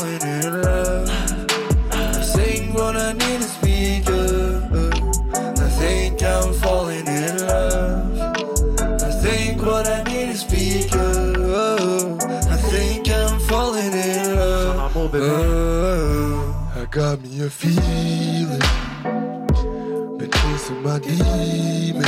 [16.90, 18.58] got me a feeling.
[20.18, 22.04] Been chasing my demon.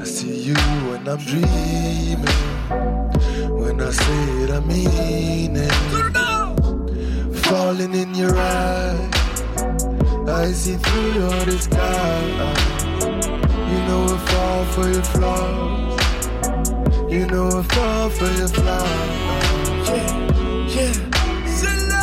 [0.00, 0.54] I see you
[0.88, 2.26] when I'm dreaming.
[3.60, 5.72] When I say it, I mean it.
[7.44, 9.14] Falling in your eyes.
[10.28, 12.58] I see through your disguise.
[13.70, 16.00] You know I fall for your flaws.
[17.12, 19.19] You know I fall for your flaws.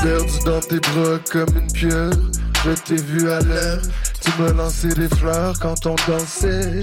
[0.08, 2.16] Perdu dans tes bras comme une pieuvre.
[2.64, 3.82] Je t'ai vu à l'heure.
[4.22, 6.80] Tu me lançais des fleurs quand on dansait.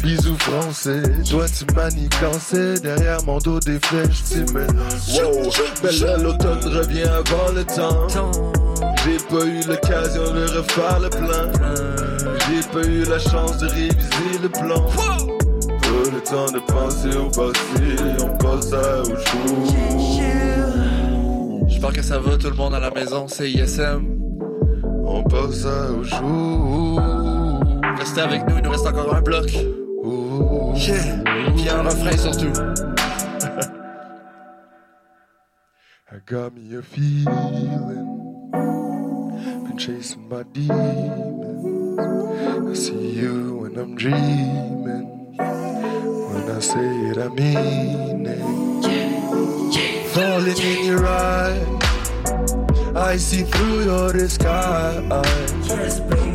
[0.00, 1.02] Bisous français.
[1.28, 2.74] Toi, tu manigançais.
[2.74, 4.64] Derrière mon dos des flèches, tu me.
[4.64, 5.50] Wow,
[5.82, 8.06] là, l'automne revient avant le temps.
[9.04, 11.50] J'ai pas eu l'occasion de refaire le plan.
[12.46, 14.88] J'ai pas eu la chance de réviser le plan.
[14.94, 17.96] Pas le temps de penser au passé.
[18.20, 20.27] On passe à autre chose.
[21.80, 24.18] J'espère que ça va tout le monde à la maison, c'est ISM.
[25.04, 27.00] On passe à autre chose.
[27.96, 29.46] Restez avec nous, il nous reste encore un bloc.
[30.74, 31.22] Yeah,
[31.54, 32.50] puis un refrain surtout.
[36.10, 37.30] I got me a feeling.
[39.68, 42.00] Been chasing my demons.
[42.68, 45.36] I see you when I'm dreaming.
[45.36, 46.80] When I say
[47.12, 48.77] it, I mean it.
[50.14, 51.66] Falling in your eyes.
[52.96, 54.96] I see through your disguise.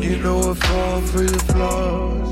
[0.02, 2.30] You know I fall for your flaws.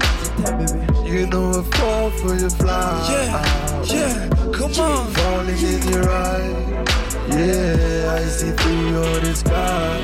[1.05, 3.11] You know I fall for your flies.
[3.11, 5.07] Yeah, yeah, come on.
[5.13, 6.89] Falling in your eyes.
[7.29, 10.03] Yeah, I see through your disguise.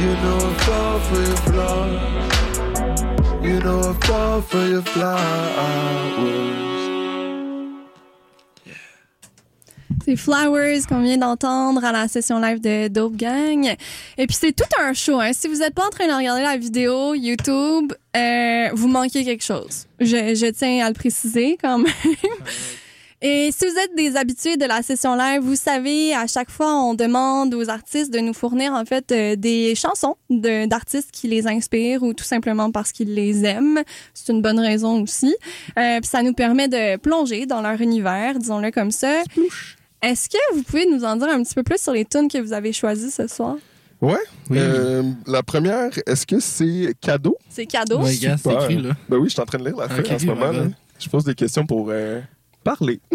[0.00, 2.00] You know I fall for your flaws.
[3.44, 6.59] You know I fall for your flowers.
[10.04, 13.74] C'est Flowers qu'on vient d'entendre à la session live de Dope Gang.
[14.18, 15.20] Et puis c'est tout un show.
[15.20, 15.32] Hein.
[15.32, 19.44] Si vous n'êtes pas en train de regarder la vidéo YouTube, euh, vous manquez quelque
[19.44, 19.86] chose.
[20.00, 21.92] Je, je tiens à le préciser quand même.
[23.22, 26.74] Et si vous êtes des habitués de la session live, vous savez, à chaque fois,
[26.82, 31.28] on demande aux artistes de nous fournir en fait euh, des chansons de- d'artistes qui
[31.28, 33.82] les inspirent ou tout simplement parce qu'ils les aiment.
[34.14, 35.36] C'est une bonne raison aussi.
[35.78, 39.20] Euh, puis ça nous permet de plonger dans leur univers, disons-le comme ça.
[40.02, 42.38] Est-ce que vous pouvez nous en dire un petit peu plus sur les tunes que
[42.38, 43.56] vous avez choisies ce soir?
[44.00, 44.16] Ouais.
[44.52, 47.36] Euh, la première, est-ce que c'est cadeau?
[47.50, 48.00] C'est cadeau?
[48.00, 48.90] Ouais, gars, c'est écrit, là.
[49.08, 50.52] Ben oui, je suis en train de lire la feuille Ok, en ce moment.
[50.52, 50.64] Là.
[50.98, 52.20] Je pose des questions pour euh,
[52.64, 53.00] parler.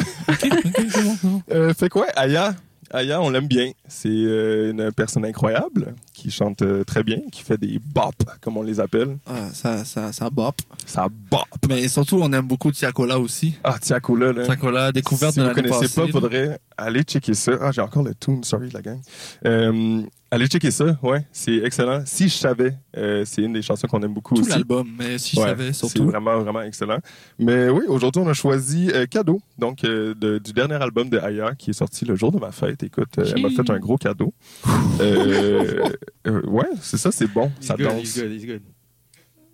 [1.52, 2.56] Euh, fait quoi, Aya?
[2.91, 3.71] Aya, on l'aime bien.
[3.88, 8.58] C'est euh, une personne incroyable qui chante euh, très bien, qui fait des bop, comme
[8.58, 9.17] on les appelle.
[9.26, 10.56] Ah, ça, ça, ça bop.
[10.86, 11.41] Ça bop.
[11.67, 13.56] Mais surtout, on aime beaucoup Tiakola aussi.
[13.63, 14.45] Ah, Tiakola, là.
[14.45, 16.12] Tiakola, découverte si de vous l'année connaissez passée.
[16.12, 17.54] pas, faudrait aller checker ça.
[17.62, 19.00] Ah, j'ai encore le tune, sorry la gang.
[19.45, 20.02] Euh,
[20.36, 22.04] allez checker ça, ouais, c'est excellent.
[22.06, 24.50] Si je savais, euh, c'est une des chansons qu'on aime beaucoup Tout aussi.
[24.52, 26.06] l'album, mais si je Ouais, savais, C'est surtout.
[26.06, 27.00] vraiment, vraiment excellent.
[27.39, 31.17] Mais oui, aujourd'hui, on a choisi euh, Cadeau, donc euh, de- du dernier album de
[31.17, 32.84] Aya qui est sorti le jour de ma fête.
[32.84, 34.34] Écoute, euh, elle m'a fait un gros cadeau.
[35.02, 35.89] Euh,
[36.28, 37.52] euh, ouais, c'est ça, c'est bon.
[37.60, 38.02] He's ça good, danse.
[38.02, 38.62] he's good, he's good.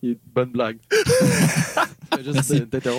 [0.03, 0.77] Il- Bonne blague.
[2.23, 2.53] Juste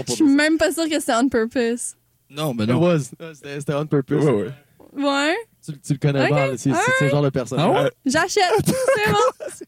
[0.09, 1.95] Je suis même pas sûre que c'est on purpose.
[2.31, 2.81] Non, mais It non.
[2.81, 3.11] was.
[3.35, 4.25] C'était c'était on purpose.
[4.25, 5.05] Ouais, ouais.
[5.05, 6.59] Ouais, Tu, tu le connais mal.
[6.59, 7.59] C'est c'est ce genre de personne.
[7.61, 7.91] Ah ouais?
[8.05, 8.43] j'achète.
[8.67, 9.19] c'est bon.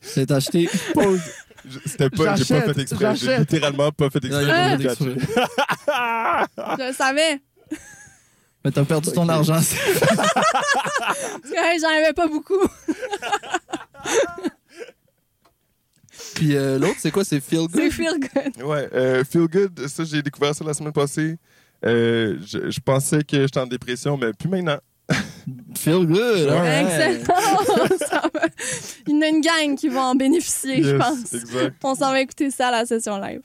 [0.00, 0.68] C'est acheté.
[0.92, 1.20] Pause.
[1.66, 3.16] Je- C'était pas, j'ai pas fait exprès.
[3.16, 4.46] J'ai littéralement pas fait exprès.
[4.46, 5.14] pas exprès.
[6.78, 7.40] Je le savais.
[8.64, 9.52] Mais t'as perdu ton argent.
[9.54, 12.54] Parce que, hey, J'en avais pas beaucoup.
[16.34, 17.24] Puis euh, l'autre, c'est quoi?
[17.24, 17.92] C'est Feel C'est Good?
[17.92, 18.62] feel good.
[18.64, 21.36] Ouais, euh, Feel Good, ça, j'ai découvert ça la semaine passée.
[21.84, 24.78] Euh, je, je pensais que j'étais en dépression, mais plus maintenant.
[25.76, 26.48] Feel Good.
[26.48, 26.86] all right.
[26.86, 28.30] Excellent.
[29.06, 31.32] Il y en a une gang qui va en bénéficier, je pense.
[31.34, 31.76] exact.
[31.84, 33.40] On s'en va écouter ça à la session live.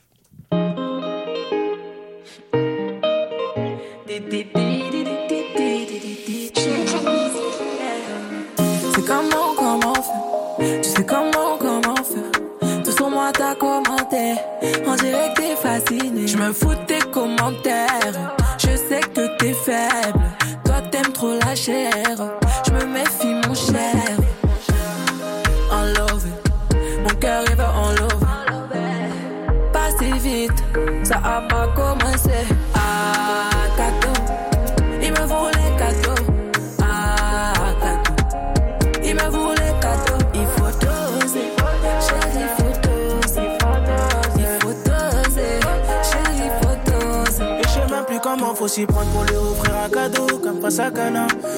[8.94, 10.80] C'est comment, comment faire?
[10.82, 12.82] Tu sais comment, comment faire?
[12.84, 14.34] Tout sur moi t'as commenté
[14.86, 18.36] On dirait que t'es fasciné Je me fous de tes commentaires
[31.24, 34.20] a pas commencé Ah, cadeau
[35.02, 36.14] Il me voulait cadeau
[36.82, 38.20] Ah, cadeau
[39.02, 41.48] il me voulait cadeau, il faut doser.
[42.06, 43.48] Chérie, il faut doser.
[44.36, 45.58] Il faut doser.
[46.08, 47.44] Chérie, il faut doser.
[47.58, 50.26] Et je sais même plus comment faut s'y prendre pour lui offrir un cadeau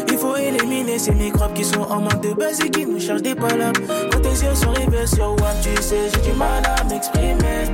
[0.09, 3.21] Il faut éliminer ces microbes qui sont en manque de base et qui nous cherchent
[3.21, 3.79] des palabres.
[4.11, 7.65] Quand tes yeux sont rivés sur WAP, tu sais, j'ai du mal à m'exprimer.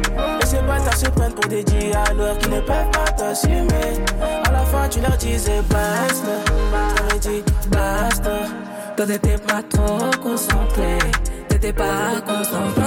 [0.42, 4.02] Et ces bâtards se prennent pour des dialogues qui ne peuvent pas t'assumer.
[4.48, 7.14] À la fin, tu leur disais basta.
[7.14, 8.30] Ai dit basta.
[8.96, 10.98] Toi, t'étais pas trop concentré.
[11.48, 12.82] T'étais pas concentré.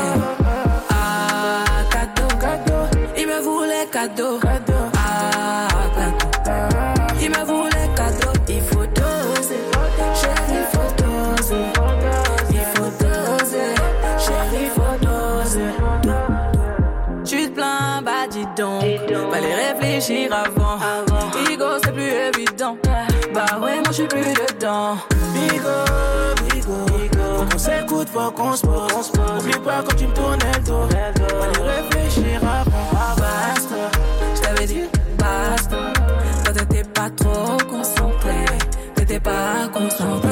[0.89, 2.99] Ah, cadeau, cadeau.
[3.17, 4.41] Il me voulait cadeau.
[4.45, 4.90] Ah,
[20.01, 20.79] réfléchir avant.
[21.51, 22.77] Ego, c'est plus évident.
[23.33, 24.97] Bah ouais, moi je suis plus dedans.
[25.33, 25.77] Bigo,
[26.49, 29.11] bigo, Faut qu'on s'écoute, faut qu'on se pose.
[29.39, 30.87] Oublie pas quand tu me tournais le dos.
[30.89, 33.15] Fallait réfléchir avant.
[33.17, 33.75] Basta,
[34.35, 34.83] je t'avais dit
[35.17, 35.77] basta.
[36.45, 38.45] Toi t'étais pas trop concentré,
[38.95, 40.30] t'étais pas concentré.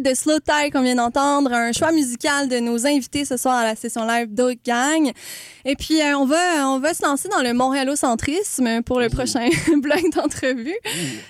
[0.00, 3.64] De Slow Tie qu'on vient d'entendre, un choix musical de nos invités ce soir à
[3.64, 5.12] la session live d'Oak Gang.
[5.64, 9.48] Et puis, euh, on, va, on va se lancer dans le montréalocentrisme pour le prochain
[9.76, 10.74] bloc d'entrevue.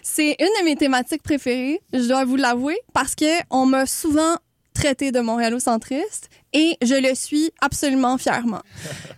[0.02, 4.36] C'est une de mes thématiques préférées, je dois vous l'avouer, parce que on m'a souvent
[4.72, 8.60] traité de montréalocentriste et je le suis absolument fièrement.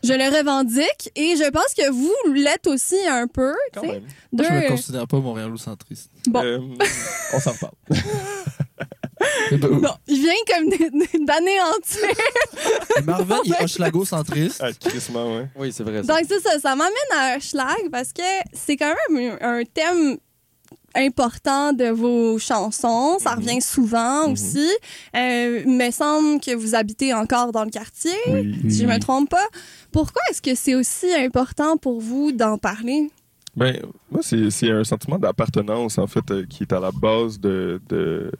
[0.04, 3.54] je le revendique et je pense que vous l'êtes aussi un peu.
[3.74, 3.80] sais.
[3.80, 3.94] Moi,
[4.32, 6.10] je me Deux- considère pas montréalocentriste.
[6.28, 6.42] Bon.
[6.44, 6.58] Euh,
[7.32, 7.74] on s'en reparle.
[9.52, 10.68] Bon, il vient comme
[11.26, 12.08] d'anéantir.
[13.04, 14.60] Marvin est Hochelago-centriste.
[14.62, 15.48] Ah, crissement, ouais.
[15.56, 16.02] Oui, c'est vrai.
[16.02, 16.58] Donc, c'est ça.
[16.58, 20.18] Ça m'amène à Schlag parce que c'est quand même un un thème
[20.94, 23.18] important de vos chansons.
[23.20, 24.68] Ça revient souvent aussi.
[25.14, 28.16] Euh, il me semble que vous habitez encore dans le quartier,
[28.68, 29.46] si je me trompe pas.
[29.92, 33.10] Pourquoi est-ce que c'est aussi important pour vous d'en parler?
[33.56, 37.40] Ben, moi, c'est c'est un sentiment d'appartenance, en fait, euh, qui est à la base
[37.40, 38.30] de, de,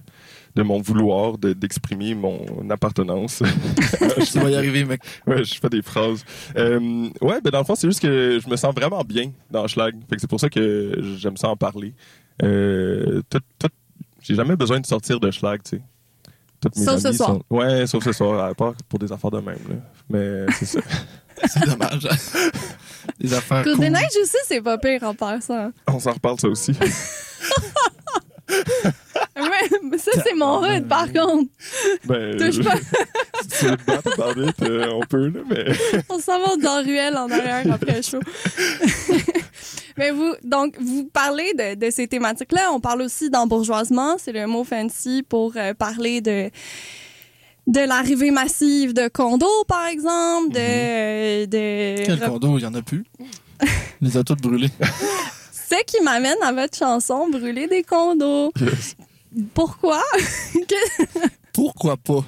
[0.57, 3.43] de mon vouloir de- d'exprimer mon appartenance.
[4.33, 5.01] Tu vas y arriver, mec.
[5.27, 6.25] Ouais, je fais des phrases.
[6.57, 9.67] Euh, ouais, ben dans le fond, c'est juste que je me sens vraiment bien dans
[9.69, 9.95] Schlag.
[10.09, 11.93] Fait que c'est pour ça que j'aime ça en parler.
[12.43, 13.69] Euh, tout, tout,
[14.23, 15.83] j'ai jamais besoin de sortir de Schlag, tu sais.
[16.61, 17.29] Toutes mes Sauf ce soir.
[17.31, 19.77] sont- Ouais, sauf ce soir, à part pour des affaires de même, là.
[20.09, 20.81] Mais c'est ça.
[21.49, 22.09] C'est dommage.
[23.21, 23.85] Des affaires Côte cool.
[23.85, 25.71] des neiges aussi, c'est pas pire en passant.
[25.87, 26.73] On s'en reparle, ça aussi.
[29.99, 31.51] Ça, c'est mon hood, par contre.
[32.05, 32.77] Ben, Touche pas.
[33.43, 35.65] si tu veux te battre par vite, euh, on peut, là, mais...
[36.09, 38.21] On s'en va dans ruelle en arrière après le show.
[39.97, 42.71] Mais vous, donc, vous parlez de, de ces thématiques-là.
[42.73, 44.17] On parle aussi d'embourgeoisement.
[44.19, 46.51] C'est le mot fancy pour euh, parler de
[47.67, 50.59] de l'arrivée massive de condos, par exemple, de...
[50.61, 53.05] euh, de Quel condo, il y en a plus.
[54.01, 54.71] Les a toutes brûlés.
[55.69, 58.53] Ce qui m'amène à votre chanson Brûler des condos.
[59.55, 60.03] Pourquoi?
[61.53, 62.25] Pourquoi pas?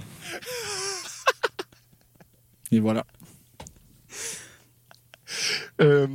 [2.73, 3.05] Et voilà.
[5.81, 6.07] Euh,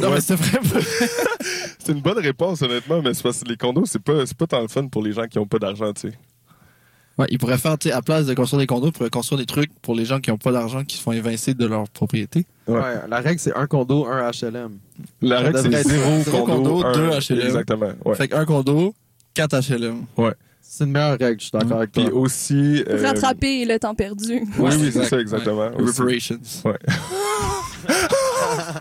[0.00, 0.14] Non, ouais.
[0.14, 0.58] mais c'est vrai.
[1.78, 4.46] c'est une bonne réponse, honnêtement, mais c'est parce que les condos, c'est pas, c'est pas
[4.46, 6.18] tant le fun pour les gens qui ont pas d'argent, tu sais.
[7.18, 9.38] Ouais, ils pourraient faire, tu sais, à place de construire des condos, ils pourraient construire
[9.38, 11.88] des trucs pour les gens qui n'ont pas d'argent, qui se font évincer de leur
[11.90, 12.46] propriété.
[12.66, 12.80] Ouais.
[13.08, 14.78] la règle, c'est un condo, un HLM.
[15.20, 17.40] La Ça règle, c'est zéro Zéro condo, condo, un- deux HLM.
[17.46, 18.14] Exactement, ouais.
[18.14, 18.94] Fait qu'un condo,
[19.34, 20.04] quatre HLM.
[20.16, 20.32] Ouais.
[20.62, 22.04] C'est une meilleure règle, je suis d'accord avec toi.
[22.04, 22.82] Puis aussi...
[22.88, 24.42] euh, Rattraper le temps perdu.
[24.58, 25.68] Oui, oui, c'est ça, exactement.
[25.68, 25.84] Ouais.
[25.84, 26.38] Reparations.
[26.64, 26.78] Ouais.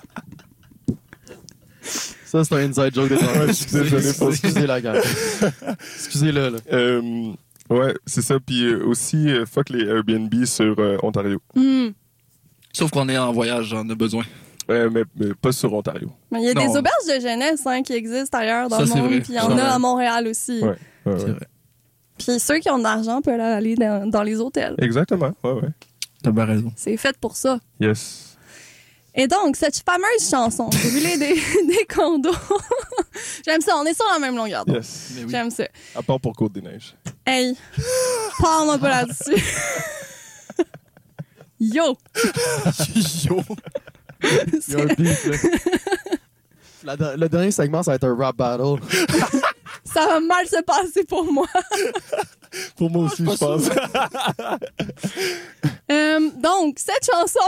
[2.26, 3.46] Ça, c'est un inside joke pour ça.
[4.30, 4.98] Excusez la gang.
[5.98, 6.58] Excusez-le, là.
[6.72, 7.34] Euh,
[7.72, 8.39] ouais, c'est ça.
[8.39, 11.41] Puis euh, aussi, euh, fuck les Airbnb sur euh, Ontario.
[11.55, 11.89] Hmm.
[12.74, 14.24] Sauf qu'on est en voyage, on a besoin.
[14.69, 16.11] Ouais, mais, mais pas sur Ontario.
[16.32, 16.61] Mais il y a Non.
[16.61, 19.39] des auberges de jeunesse hein, qui existent ailleurs dans Ça, le monde, puis il y
[19.39, 20.61] en a à Montréal aussi.
[20.61, 21.32] Ouais, ouais, C'est ouais.
[21.32, 21.47] vrai.
[22.17, 24.76] Puis ceux qui ont de l'argent peuvent aller dans, dans les hôtels.
[24.78, 25.69] Exactement, ouais, ouais.
[26.24, 26.72] T'as bien raison.
[26.76, 27.59] C'est fait pour ça.
[27.80, 28.31] Yes.
[29.14, 31.34] Et donc, cette fameuse chanson, Brûler des,
[31.68, 32.32] des condos?
[33.45, 34.78] J'aime ça, on est sur la même longueur d'onde.
[34.78, 35.12] Yes.
[35.16, 35.30] Mais oui.
[35.32, 35.66] J'aime ça.
[35.95, 36.95] À part pour Côte-des-Neiges.
[37.26, 37.55] Hey,
[38.39, 39.43] parle-moi pas là-dessus.
[41.59, 41.95] Yo!
[42.95, 43.41] Yo!
[44.24, 45.38] Il y a un beef, là.
[46.84, 48.80] La de- le dernier segment, ça va être un rap battle.
[49.84, 51.45] Ça va mal se passer pour moi.
[52.76, 53.70] Pour moi aussi, je pense.
[55.91, 57.39] Euh, donc, cette chanson,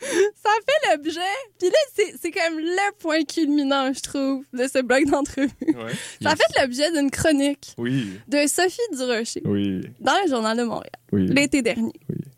[0.00, 1.20] ça fait l'objet.
[1.58, 5.50] Puis là, c'est c'est comme le point culminant, je trouve, de ce bloc d'entrevue.
[5.60, 5.92] Ouais.
[6.22, 10.92] Ça fait l'objet d'une chronique Oui, de Sophie Durocher oui, dans le Journal de Montréal
[11.12, 11.26] oui.
[11.28, 11.92] l'été dernier.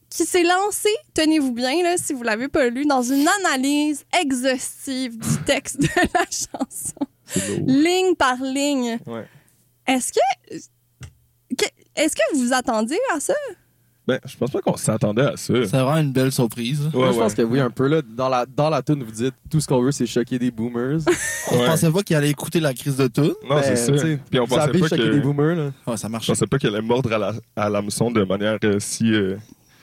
[0.08, 5.16] Qui s'est lancée, tenez-vous bien, là, si vous l'avez pas lu, dans une analyse exhaustive
[5.16, 8.98] du texte de la chanson, ligne par ligne.
[9.06, 9.24] Ouais.
[9.86, 10.56] Est-ce que,
[11.56, 13.34] que- est-ce que vous vous attendiez à ça?
[14.06, 15.54] Ben, je pense pas qu'on s'attendait à ça.
[15.54, 16.80] C'est vraiment une belle surprise.
[16.86, 17.36] Ouais, Moi, je pense ouais.
[17.36, 17.86] que oui, un peu.
[17.86, 20.50] Là, dans la, dans la tune, vous dites tout ce qu'on veut, c'est choquer des
[20.50, 21.00] boomers.
[21.52, 21.66] On Ouais.
[21.66, 23.22] pensait pas qu'il allait écouter la crise de tout.
[23.48, 23.92] Non, Ben, c'est ça.
[23.92, 25.54] Puis on pensait pas choquer des boomers,
[25.86, 25.96] là.
[25.96, 26.26] Ça Je marche.
[26.26, 29.12] pensais pas qu'elle allait mordre à la- à l'hameçon de manière euh, si...
[29.12, 29.36] euh,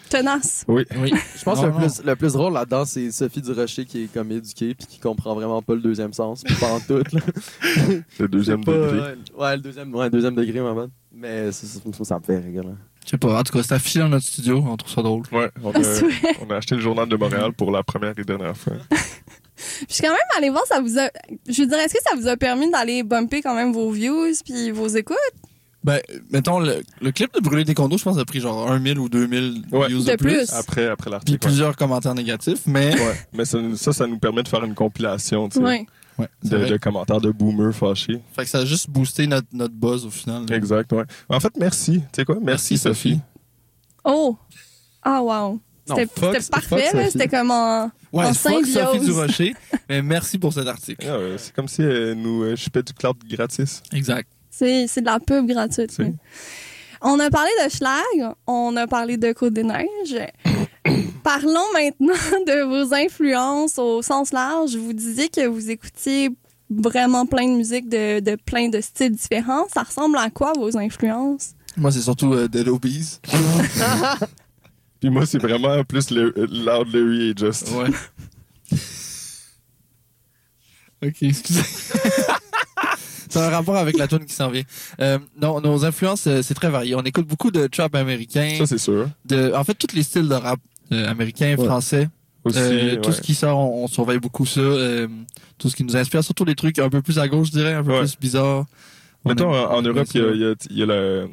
[0.10, 0.64] Tenace.
[0.70, 0.86] Oui.
[1.02, 1.12] Oui.
[1.38, 4.14] Je pense Non, que le plus, le plus drôle là-dedans, c'est Sophie Durocher qui est
[4.14, 6.44] comme éduquée puis qui comprend vraiment pas le deuxième sens.
[6.46, 7.04] Puis pas en tout.
[7.12, 7.22] Là.
[8.20, 8.98] Le deuxième pas- degré.
[9.00, 10.88] Ouais, ouais, le deuxième, ouais, le deuxième degré, maman.
[11.14, 12.64] Mais ça, ça, ça, ça me fait rire.
[13.08, 13.40] Je sais pas.
[13.40, 14.64] En tout cas, c'est affiché dans notre studio.
[14.68, 15.24] On trouve ça drôle.
[15.32, 15.80] Ouais, on a,
[16.48, 18.74] on acheté le journal de Montréal pour la première et dernière fois.
[19.90, 21.10] Je suis quand même allée voir, ça vous a.
[21.50, 24.28] Je veux dire, est-ce que ça vous a permis d'aller bumper quand même vos views
[24.46, 25.18] puis vos écoutes?
[25.84, 26.00] Ben,
[26.32, 29.10] mettons, le, le clip de Brûler des condos, je pense, a pris genre 1000 ou
[29.10, 29.88] 2000 Ouais.
[29.88, 30.30] views De de, plus.
[30.46, 30.54] plus.
[30.54, 31.32] Après, après Puis l'article.
[31.34, 31.38] ouais.
[31.50, 32.94] plusieurs commentaires négatifs, mais.
[32.94, 33.16] Ouais.
[33.34, 35.88] Mais ça, ça, ça nous permet de faire une compilation, tu sais, Oui.
[36.18, 38.20] Ouais, de, commentaires de boomers fâchés.
[38.34, 40.46] Fait que ça a juste boosté notre, notre buzz au final.
[40.50, 40.56] là.
[40.56, 41.04] Exact, ouais.
[41.30, 42.00] En fait, merci.
[42.00, 42.36] Tu sais quoi?
[42.42, 43.10] Merci, Merci, Sophie.
[43.10, 43.22] Sophie.
[44.04, 44.38] Oh!
[45.04, 45.60] Ah, wow.
[45.86, 46.08] C'était
[46.52, 47.10] parfait.
[47.12, 49.06] C'était comme en, Ouais, en fuck Sophie symbiose.
[49.06, 49.56] Durocher,
[49.90, 51.06] mais merci pour cet article.
[51.10, 53.84] Ah ouais, c'est comme si elle nous euh, chipait du cloud gratis.
[53.94, 54.28] Exact.
[54.50, 55.96] C'est c'est de la pub gratuite.
[56.00, 56.14] Oui.
[57.02, 60.28] On a parlé de Schlag, on a parlé de Côte des Neiges.
[61.28, 62.14] Parlons maintenant
[62.48, 64.78] de vos influences au sens large.
[64.78, 66.30] Vous disiez que vous écoutiez
[66.70, 69.68] vraiment plein de musique de, de plein de styles différents.
[69.68, 71.50] Ça ressemble à quoi vos influences?
[71.76, 73.20] Moi, c'est surtout euh, Dead Obies.
[75.02, 77.72] Puis moi, c'est vraiment plus le, Loud Larry et Just.
[77.72, 77.90] Ouais.
[81.06, 81.62] ok, excusez.
[83.30, 84.64] C'est un rapport avec la tune qui s'en vient.
[85.02, 86.96] Euh, non, nos influences, euh, c'est très varié.
[86.96, 88.56] On écoute beaucoup de trap américain.
[88.58, 89.10] Ça, c'est sûr.
[89.26, 90.62] De, en fait, tous les styles de rap
[90.92, 91.66] américain, Ouais.
[91.66, 92.10] français.
[92.44, 94.62] Aussi, Euh, Tout ce qui sort, on, on surveille beaucoup ça.
[94.62, 95.08] euh,
[95.58, 97.74] tout ce qui nous inspire, surtout les trucs un peu plus à gauche, je dirais,
[97.74, 98.66] un peu plus bizarres.
[99.26, 101.26] On Mettons, aime- en, Europe, il y a, il y a- il y a la,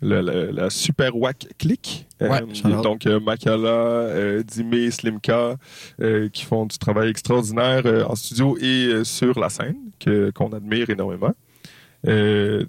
[0.00, 2.06] la, la- la super wack click.
[2.20, 2.40] Ouais,
[2.82, 5.56] donc, euh, Makala, euh, Dime, Slimka,
[6.00, 10.30] euh, qui font du travail extraordinaire euh, en studio et euh, sur la scène, que,
[10.30, 11.34] qu'on admire énormément.
[12.06, 12.64] Euh,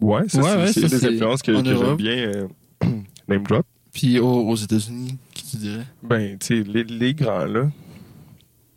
[0.00, 2.12] ouais, c'est, ouais, des influences que, que j'aime bien.
[2.16, 2.46] euh,
[3.28, 3.66] name drop.
[3.92, 5.16] Puis aux, aux États-Unis,
[5.50, 5.84] tu dirais?
[6.02, 7.70] Ben, tu sais, les, les grands, là.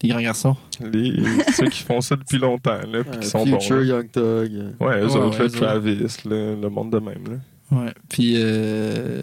[0.01, 0.55] Les grands garçons?
[0.79, 1.13] Les,
[1.53, 3.59] ceux qui font ça depuis longtemps, là, puis qui sont bons.
[3.59, 3.83] Future.
[3.83, 4.51] Young Thug.
[4.79, 5.95] Ouais, eux Ouais, autres, ouais, là, eux Travis,
[6.25, 7.77] là, le monde de même, là.
[7.77, 7.93] Ouais.
[8.07, 9.21] Puis euh,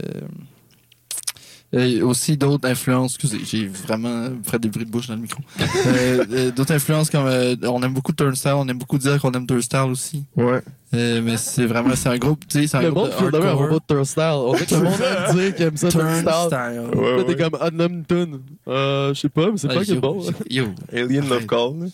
[1.75, 3.15] euh, aussi d'autres influences.
[3.17, 5.41] Excusez, j'ai vraiment fait des bruits de bouche dans le micro.
[5.87, 9.31] Euh, euh, d'autres influences comme euh, on aime beaucoup Turnstile, on aime beaucoup dire qu'on
[9.33, 10.25] aime Turnstile aussi.
[10.37, 10.61] Ouais.
[10.95, 13.17] Euh, mais c'est vraiment c'est un groupe, tu sais, c'est un Le groupe monde de
[13.17, 13.63] fait de un hardcore.
[13.67, 14.23] robot de Turnstile.
[14.35, 16.25] On dirait que le monde aime dire qu'il aime ça Turnstile.
[16.25, 16.99] Turnstile.
[17.01, 17.51] Ouais, Là, t'es ouais.
[17.51, 18.41] comme Unknown Tune.
[18.69, 20.23] Euh, je sais pas, mais c'est Ah, pas que yo, bon.
[20.51, 20.65] Yo.
[20.93, 21.91] Alien Love Call.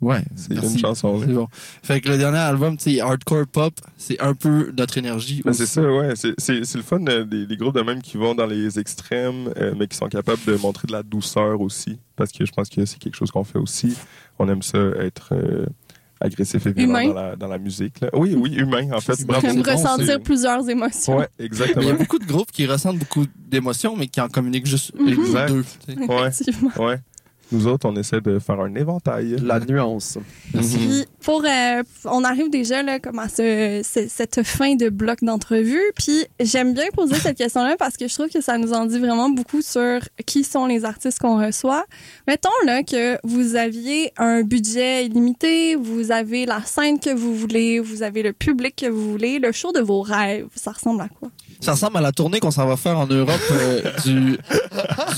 [0.00, 1.20] Ouais, C'est une chanson.
[1.20, 1.46] C'est bon.
[1.82, 5.42] Fait que le dernier album, tu sais, hardcore pop, c'est un peu notre énergie.
[5.44, 5.60] Ben, aussi.
[5.66, 6.12] c'est ça, ouais.
[6.16, 8.78] C'est, c'est, c'est le fun euh, des, des groupes de même qui vont dans les
[8.78, 11.98] extrêmes, euh, mais qui sont capables de montrer de la douceur aussi.
[12.16, 13.94] Parce que je pense que c'est quelque chose qu'on fait aussi.
[14.38, 15.66] On aime ça être euh,
[16.20, 17.08] agressif et violent Humain.
[17.08, 18.00] dans la, dans la musique.
[18.00, 18.08] Là.
[18.14, 19.24] Oui, oui, humain, en fait.
[19.26, 19.46] Bravo.
[19.48, 21.16] Bon, ressentir c'est- plusieurs émotions.
[21.18, 21.88] Ouais, Mais il y exactement.
[21.90, 24.92] a beaucoup de groupes qui ressentent beaucoup d'émotions, mais qui en communiquent juste.
[25.06, 25.48] Exact.
[25.52, 25.64] deux.
[25.86, 25.98] tu sais.
[26.06, 26.70] Ouais, Effectivement.
[26.86, 27.00] ouais.
[27.52, 29.36] Nous autres, on essaie de faire un éventail.
[29.42, 30.18] La nuance.
[30.54, 30.62] Mhm.
[30.62, 35.18] Puis pour euh, on arrive déjà là comme à ce, ce- cette fin de bloc
[35.22, 38.72] d'entrevue puis j'aime bien poser cette question là parce que je trouve que ça nous
[38.72, 41.84] en dit vraiment beaucoup sur qui sont les artistes qu'on reçoit.
[42.26, 47.80] Mettons là que vous aviez un budget illimité, vous avez la scène que vous voulez,
[47.80, 51.08] vous avez le public que vous voulez, le show de vos rêves, ça ressemble à
[51.08, 51.30] quoi?
[51.60, 54.38] Ça ressemble à la tournée qu'on s'en va faire en Europe euh, du,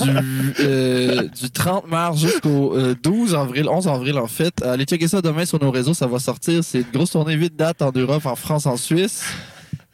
[0.03, 4.61] du, euh, du 30 mars jusqu'au euh, 12 avril, 11 avril en fait.
[4.61, 6.63] Allez checker ça demain sur nos réseaux, ça va sortir.
[6.63, 9.23] C'est une grosse tournée, 8 dates en Europe, en France, en Suisse.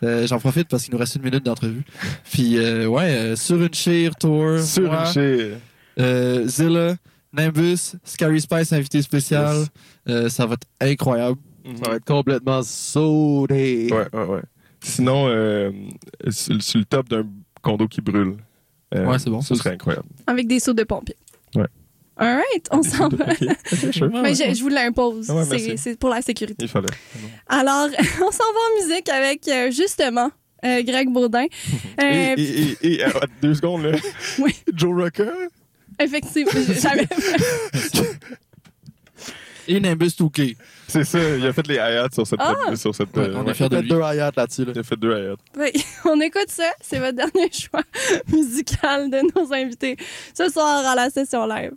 [0.02, 1.84] Euh, J'en profite parce qu'il nous reste une minute d'entrevue.
[2.32, 4.60] Puis euh, ouais, euh, sur une sheer tour.
[4.60, 5.58] Sur moi, une chair.
[6.00, 6.96] euh, Zilla,
[7.34, 9.56] Nimbus, Scary Spice invité spécial.
[9.58, 9.68] Yes.
[10.10, 11.38] Euh, ça va être incroyable.
[11.84, 13.90] Ça va être complètement soudé.
[13.92, 14.42] Ouais, ouais, ouais.
[14.82, 15.72] Sinon, euh,
[16.30, 17.26] sur, sur le top d'un
[17.62, 18.38] condo qui brûle.
[18.96, 20.08] euh, Ouais, c'est bon, Ce ça serait incroyable.
[20.28, 21.18] avec des sauts de pompiers.
[21.56, 21.66] Ouais.
[22.18, 23.26] All right, on s'en va.
[23.92, 24.10] Sure.
[24.12, 25.30] Mais je, je vous l'impose.
[25.30, 26.66] Ah ouais, c'est pour la sécurité.
[26.66, 26.88] Il fallait.
[27.48, 27.88] Alors,
[28.22, 30.30] on s'en va en musique avec euh, justement
[30.66, 31.46] euh, Greg Baudin.
[32.02, 33.10] Euh, Et, et, et, et, euh,
[33.42, 33.98] deux secondes, là.
[34.40, 34.54] Oui.
[34.74, 35.32] Joe Rocker?
[35.98, 36.52] Effectivement,
[36.82, 37.08] j'avais
[39.68, 40.56] Et Nimbus 2K.
[40.92, 42.40] C'est ça, il a fait les hi-hats sur cette.
[42.42, 42.76] Ah!
[42.76, 43.52] sur cette Ouais, euh, on ouais.
[43.52, 44.66] de fait deux hi-hats là-dessus.
[44.66, 44.72] Là.
[44.74, 45.36] Il a fait deux hi-hats.
[45.56, 46.72] Oui, on écoute ça.
[46.82, 47.84] C'est votre dernier choix
[48.32, 49.98] musical de nos invités
[50.34, 51.74] ce soir à la session live.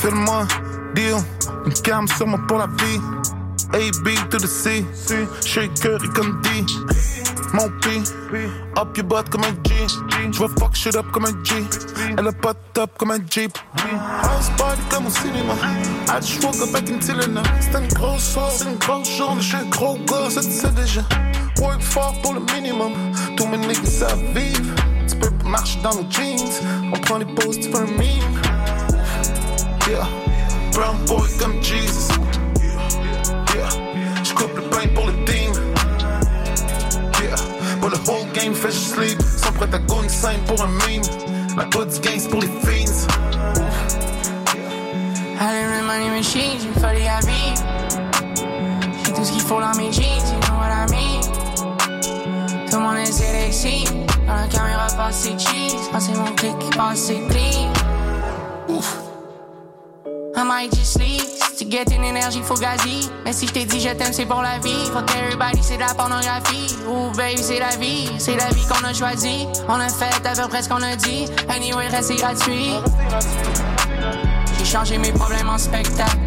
[0.00, 0.46] Fais-le-moi,
[0.94, 1.16] deal,
[1.66, 3.00] une cam sur moi pour la vie.
[3.72, 4.84] A, B to the C,
[5.44, 6.64] shaker et comme D.
[7.52, 8.02] Mon P,
[8.76, 9.74] up your butt comme un G.
[10.32, 11.54] J'vais fuck shit up comme un G.
[12.18, 13.56] Elle a pas top comme un Jeep.
[14.22, 15.54] House party comme au cinéma.
[16.08, 17.42] I just woke up back in Tilena.
[17.60, 19.40] C'est une grosse soirée, c'est une grosse journée.
[19.40, 21.02] J'suis un gros gars, ça tu sais déjà.
[21.60, 22.92] Work fort pour le minimum.
[23.36, 24.74] Tous mes niggas savent vivre.
[25.08, 26.38] Tu peux marcher dans nos jeans.
[26.92, 28.40] On prend les poses, tu fais un meme.
[29.88, 30.06] Yeah,
[30.74, 32.08] brown boy comme Jesus.
[33.54, 33.68] Yeah,
[34.56, 35.52] le pain pour le team.
[37.22, 37.36] Yeah,
[37.80, 39.22] but the whole game fait juste sleep.
[39.22, 41.02] Sont prêts à go insane pour un meme.
[41.56, 43.06] La du gains pour les fiends.
[45.40, 47.54] Allume money machine, une folie à vie.
[49.04, 51.20] J'ai tout ce qu'il faut dans mes jeans, you know what I mean.
[52.68, 53.84] Tout le monde est sexy,
[54.26, 55.88] dans la caméra passe c'est cheese.
[56.00, 57.63] C'est mon clic, passe c'est clean.
[60.44, 61.22] Might just leave.
[61.22, 63.10] Si tu guettes une énergie fugazi.
[63.24, 64.84] Mais si je t'ai dit je t'aime, c'est pour la vie.
[64.92, 66.76] Fuck everybody, c'est de la pornographie.
[66.86, 68.10] Ouh, baby, c'est la vie.
[68.18, 69.46] C'est la vie qu'on a choisie.
[69.68, 71.26] On a fait à peu près ce qu'on a dit.
[71.48, 72.74] Anyway, restez gratuit.
[74.58, 76.18] J'ai changé mes problèmes en spectacle.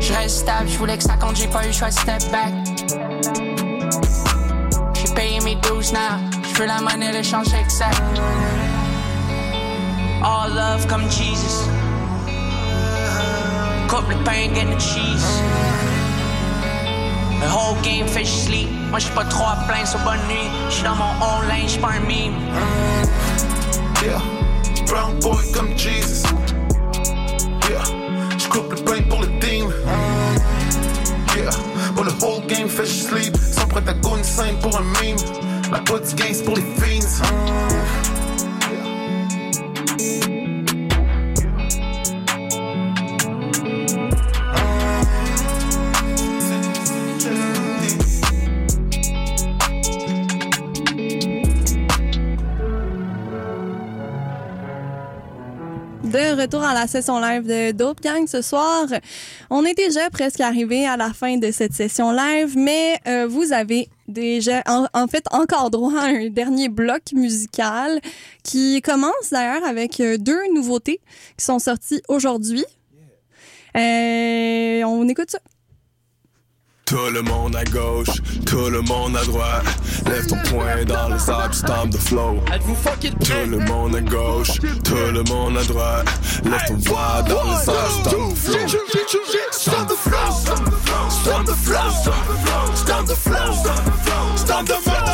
[0.00, 2.22] Je reste stable, je voulais que ça compte, j'ai pas eu le choix de step
[2.32, 2.52] back.
[4.94, 5.98] J'ai payé mes 12 now,
[6.42, 8.00] je veux la monnaie, le change exact.
[10.22, 11.66] All love comme Jesus.
[13.88, 15.24] Coupe le pain, get the cheese.
[17.40, 18.68] Le whole game fait je sleep.
[18.90, 20.50] Moi j'suis pas trop à plaindre sur bonne nuit.
[20.68, 22.36] J'suis dans mon own lane, j'suis pas un meme.
[24.02, 24.20] Yeah,
[24.86, 26.26] brown boy comme Jesus.
[27.70, 27.82] Yeah,
[28.38, 29.72] j'coupe le brain pour le team.
[31.34, 31.50] Yeah,
[31.94, 33.36] pour le whole game fait je sleep.
[33.36, 33.94] Sans prêt à
[34.60, 35.16] pour un meme.
[35.72, 36.62] La pote gains pour les
[56.40, 58.86] retour à la session live de Dope Gang ce soir.
[59.50, 63.52] On est déjà presque arrivé à la fin de cette session live, mais euh, vous
[63.52, 68.00] avez déjà, en, fait, encore droit à un dernier bloc musical
[68.42, 71.00] qui commence d'ailleurs avec euh, deux nouveautés
[71.36, 72.64] qui sont sorties aujourd'hui.
[73.76, 75.40] Euh, on écoute ça.
[76.90, 79.64] Tout le monde à gauche, tout le monde à droite.
[80.06, 82.42] Lève ton poing dans le sable, stomp the flow.
[83.24, 86.08] Tout le monde à gauche, tout le monde à droite.
[86.42, 88.66] Lève ton poing dans le sable, stomp the flow.
[89.52, 91.92] Stomp the flow, stomp the flow, stomp the flow,
[92.74, 93.52] stomp the flow,
[94.34, 95.10] stomp the flow,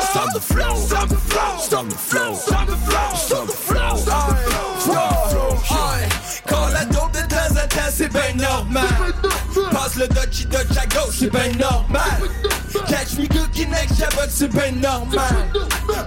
[0.00, 3.84] Stomp the flow, stomp the flow, stomp the flow, stomp the flow, stomp the flow.
[6.46, 8.84] Quand la dope de temps à temps, c'est ben normal.
[10.34, 12.02] Passe le dodgy dodge à gauche, c'est ben normal.
[12.88, 15.34] Catch me cookie next jabot, c'est ben normal.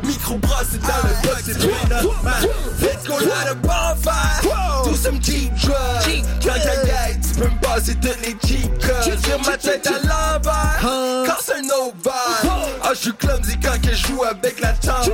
[0.04, 0.40] Micro
[0.70, 2.50] c'est dans le box, c'est ben normal.
[2.82, 4.84] Let's go light a bonfire.
[4.84, 6.24] Do some deep drugs.
[6.42, 9.20] T'as gag, tu peux me passer toutes les cheap codes.
[9.26, 11.26] Sur ma tête à l'envers.
[11.26, 12.68] Quand c'est un ovale.
[12.84, 15.08] Ah, je suis clumsy quand que joue avec la tempe.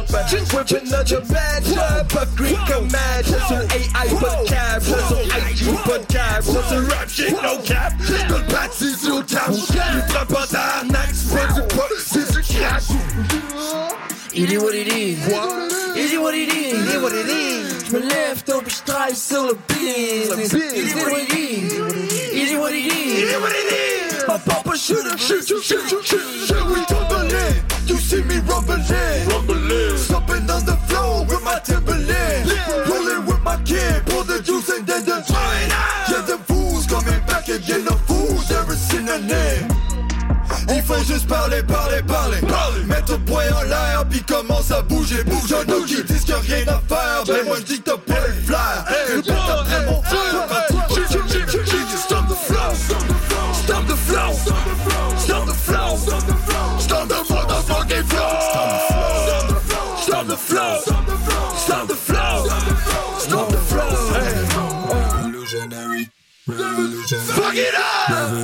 [0.53, 2.07] Whip another bad job.
[2.09, 3.27] Puff green comme match.
[3.47, 4.83] Sur AI, de cap.
[4.83, 6.43] Sur IG, de cap.
[6.43, 7.93] Sur rap shit, no cap.
[8.29, 9.55] Le bâti, sur le table.
[9.95, 10.45] Il prend pas
[11.43, 12.83] C'est pas du pot, c'est du crash.
[14.63, 15.17] What it is.
[15.95, 16.71] Il est what it is.
[16.73, 17.85] Il est what it is.
[17.87, 20.53] Je me lève tôt puis je travaille sur le business.
[20.75, 21.73] Il est what it is.
[22.33, 23.19] Il est what it is.
[23.19, 24.25] Il est what it is.
[24.27, 25.17] My papa shoot him.
[25.17, 27.61] Shoot, shoot, shoot, shoot, shoot, shoot, we tumbling.
[27.87, 28.81] You see me rumbling,
[29.27, 29.97] rumbling.
[29.97, 32.49] Stomping on the floor with my Timberland.
[32.87, 35.23] Rolling with my kid, pull the juice and then the
[36.09, 39.72] Yeah, the fools coming back again, the fools every single name.
[41.07, 42.37] Juste parler, parler, parler,
[42.85, 45.53] Mettre ton poing en l'air, puis commence à bouger, bouge.
[46.07, 48.33] Disent qu'il y a rien à faire, ben moi je dis que t'as pas le
[48.45, 48.85] flair.
[49.07, 50.01] Que t'as mon
[53.63, 55.97] Stop the flow, stop the flow, stop the flow,
[56.79, 58.29] stop the motherfucking flow.
[60.01, 60.79] Stop the flow,
[61.55, 62.47] stop the flow,
[63.17, 63.89] stop the flow.
[64.93, 66.09] Revolutionary,
[66.45, 67.33] revolutionary.
[67.33, 68.42] Fuck it up!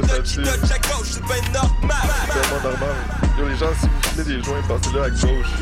[0.00, 1.22] Le à gauche, c'est.
[1.22, 2.96] C'est normal.
[3.38, 5.52] Yo, les gens, si vous fumez des joints, passez-le à gauche.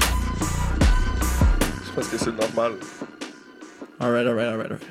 [1.86, 2.72] Je pense que c'est normal.
[4.00, 4.86] Alright, alright, alright, alright.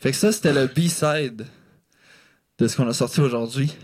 [0.00, 1.46] Fait que ça, c'était le B-side
[2.58, 3.76] de ce qu'on a sorti aujourd'hui.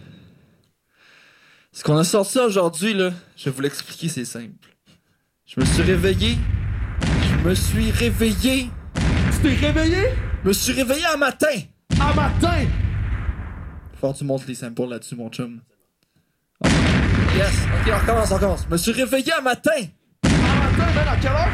[1.72, 4.68] Ce qu'on a sorti aujourd'hui, là, je vais vous l'expliquer, c'est simple.
[5.46, 6.38] Je me suis réveillé.
[7.02, 8.70] Je me suis réveillé.
[9.32, 10.10] Tu t'es réveillé?
[10.42, 11.48] Je me suis réveillé un matin.
[12.00, 12.66] Un matin?
[14.04, 15.62] Faut que tu montes les samples là-dessus, mon chum.
[16.62, 16.70] Ok.
[17.36, 18.64] Yes, ok, on recommence, on recommence.
[18.66, 19.70] Je me suis réveillé un matin.
[20.24, 21.48] Un matin, ben à quelle heure?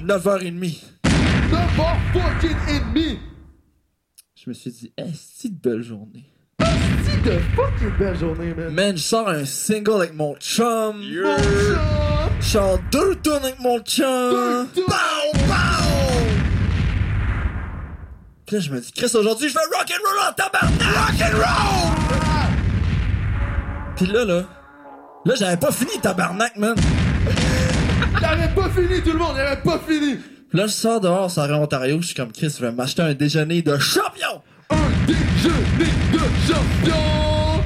[0.00, 0.78] 9h30.
[1.04, 3.18] 9h fucking et demi!
[4.34, 6.24] Je me suis dit, c'est de belle journée.
[6.60, 8.72] C'est de fucking belle journée, man.
[8.72, 10.96] Man, je sors un single avec mon chum.
[10.96, 11.78] Mon chum!
[12.40, 14.66] Je sors deux tonnes avec mon chum.
[14.74, 15.79] Deux Pow, pow!
[18.50, 20.82] Puis là, je me dis, Chris, aujourd'hui, je vais rock'n'roll en tabarnak!
[20.82, 21.94] Rock'n'roll!
[23.94, 24.42] Puis là, là,
[25.24, 26.74] là, j'avais pas fini tabarnak, man.
[28.20, 30.16] Il avait pas fini, tout le monde, il avait pas fini!
[30.16, 33.14] Puis là, je sors dehors, sur Ontario, je suis comme Chris, je vais m'acheter un
[33.14, 34.42] déjeuner de champion!
[34.70, 34.76] Un
[35.06, 37.62] Déjeuner de champion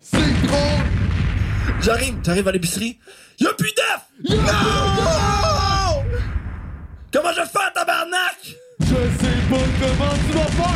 [0.00, 2.98] C'est drôle J'arrive, t'arrives à l'épicerie.
[3.40, 5.55] Y'a plus d'œufs!
[7.16, 8.36] Comment je fais, tabarnak?
[8.80, 10.74] Je sais pas comment tu vas faire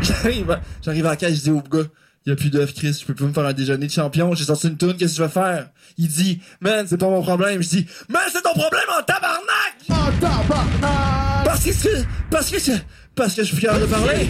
[0.00, 1.84] J'arrive, j'arrive à la je dis au gars,
[2.24, 4.44] y a plus d'œufs, Chris, je peux pas me faire un déjeuner de champion, j'ai
[4.44, 5.68] sorti une toune, qu'est-ce que je vais faire?
[5.98, 7.62] Il dit, man, c'est pas mon problème.
[7.62, 9.76] Je dis, man, c'est ton problème en tabarnak!
[9.90, 11.44] En tabarnak!
[11.44, 14.26] Parce que, c'est- parce que, c'est- parce que je suis fier de parler.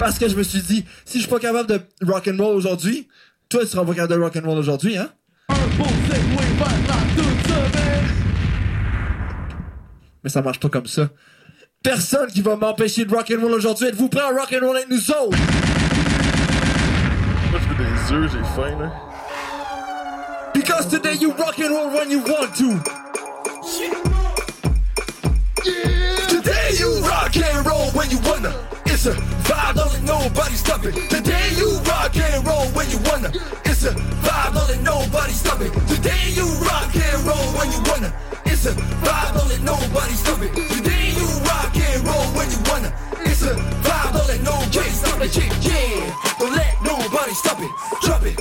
[0.00, 3.06] Parce que je me suis dit, si je suis pas capable de rock'n'roll aujourd'hui,
[3.48, 5.10] toi, tu seras pas capable de rock'n'roll aujourd'hui, hein?
[5.50, 7.94] Un segway vers la toute semaine
[10.24, 11.10] Mais ça marche pas comme ça.
[11.82, 13.88] Personne qui va m'empêcher de rock'n'roll aujourd'hui.
[13.88, 15.36] Êtes-vous prêts à rock'n'roll avec nous autres?
[17.76, 18.90] Des œufs, j'ai faim, là.
[20.54, 22.80] Because today you rock'n'roll when you want to.
[26.28, 28.52] Today you rock and roll when you wanna.
[28.86, 29.12] It's a
[29.44, 30.94] vibe, don't let nobody stop it.
[31.10, 33.30] Today you rock and roll when you wanna.
[33.64, 35.72] It's a vibe, don't let nobody stop it.
[35.88, 38.33] Today you rock and roll when you wanna.
[38.46, 40.52] It's a vibe, don't let nobody stop it.
[40.54, 42.90] Today you rock and roll when you wanna.
[43.24, 45.36] It's a vibe, don't let nobody stop it.
[45.36, 46.34] Yeah.
[46.38, 47.70] Don't let nobody stop it.
[48.02, 48.36] Drop it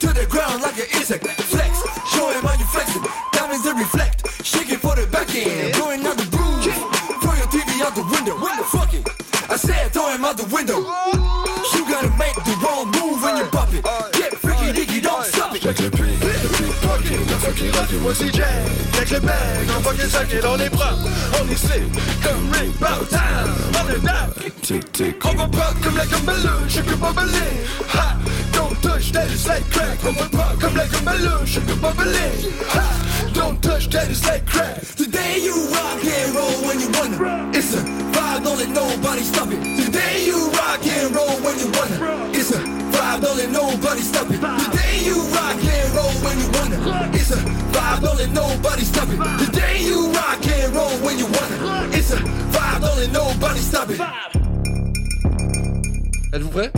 [0.00, 1.26] to the ground like an insect.
[1.26, 1.82] Flex,
[2.14, 3.02] show him how you flexing.
[3.32, 4.44] Diamonds that reflect.
[4.44, 5.74] Shake it for the back end.
[5.74, 6.64] Going out the groove.
[7.22, 8.34] Throw your TV out the window.
[8.34, 9.06] Window, fuck it.
[9.50, 11.11] I said throw him out the window.
[17.62, 18.46] Pickpocket, la fucking rock, moi c'est Jack.
[18.92, 19.34] Check le bag,
[19.76, 20.94] on fucking sac et dans les bras.
[21.40, 21.92] On est slip,
[22.22, 23.50] comme Rick Bowtown.
[23.74, 25.16] On est nap, tic tic.
[25.24, 27.64] On va pas comme la gambelle, je suis que bobbelé.
[27.94, 28.16] Ha,
[28.52, 29.98] don't touch that is like crack.
[30.06, 32.30] On va pas comme la gambelle, je suis que bobbelé.
[32.74, 32.82] Ha,
[33.34, 34.80] don't touch that is like crack.
[34.96, 37.50] Today you rock and roll when you wanna.
[37.52, 37.78] It's a
[38.12, 39.60] vibe, don't let nobody stop it.
[39.84, 42.30] Today you rock and roll when you wanna.
[42.32, 42.71] It's a
[43.02, 44.40] vibe, don't let nobody stop it.
[44.64, 47.10] Today you rock and roll when you wanna.
[47.14, 47.38] It's a
[47.74, 49.18] vibe, don't let nobody stop it.
[49.44, 51.88] Today you rock and roll when you wanna.
[51.98, 52.18] It's a
[52.54, 54.00] vibe, don't let nobody stop it.
[56.32, 56.70] Êtes-vous prêts?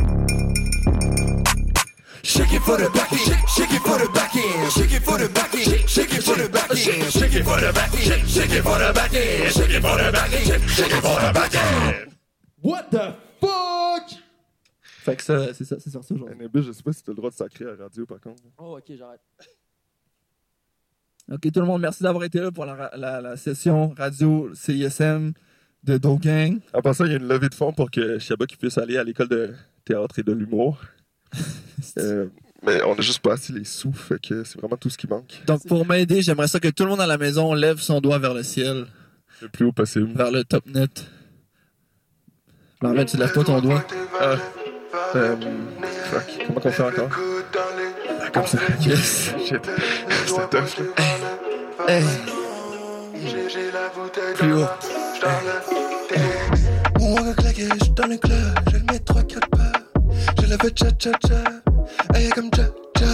[2.25, 5.03] Shake it for the back end, shake, shake it for the back end, shake it
[5.05, 7.73] for the back end, shake, shake it for the back end, shake it for the
[7.73, 10.47] back end, shake, shake it for the back end, shake it for the back end,
[10.47, 12.17] shake, shake it for the back end.
[12.63, 14.24] What the fuck?
[15.05, 16.49] Fait que ça, c'est ça, c'est sorti aujourd'hui.
[16.55, 18.43] Je sais pas si t'as le droit de sacrer à la radio, par contre.
[18.57, 19.21] Oh, ok, j'arrête.
[21.33, 25.33] Ok, tout le monde, merci d'avoir été là pour la, la, la session radio CISM
[25.83, 26.61] de Dogang.
[26.75, 29.05] En passant, il y a une levée de fonds pour que Shabak puisse aller à
[29.05, 29.55] l'école de
[29.87, 30.83] théâtre et de l'humour.
[31.99, 32.29] Euh,
[32.63, 35.07] mais on a juste pas assez les sous, fait que c'est vraiment tout ce qui
[35.07, 35.43] manque.
[35.47, 38.19] Donc, pour m'aider, j'aimerais ça que tout le monde à la maison lève son doigt
[38.19, 38.87] vers le ciel.
[39.43, 40.13] Le plus haut possible.
[40.15, 41.05] Vers le top net.
[42.81, 43.85] Marvin, tu lèves pas ton doigt.
[44.21, 44.37] Ah.
[45.17, 45.37] Euh,
[46.11, 46.47] fuck.
[46.47, 47.09] Comment qu'on fait encore?
[48.23, 48.59] Ah, comme ça.
[48.81, 49.33] Yes.
[49.45, 49.61] Shit.
[50.27, 51.89] C'était tough, là.
[51.89, 52.05] Hey.
[54.37, 54.67] Plus haut.
[57.01, 58.39] On va claquer, je dans le club,
[58.71, 59.73] je le mets 3-4 pas.
[60.41, 62.65] Je la fais cha cha cha, hey comme cha
[62.99, 63.07] cha.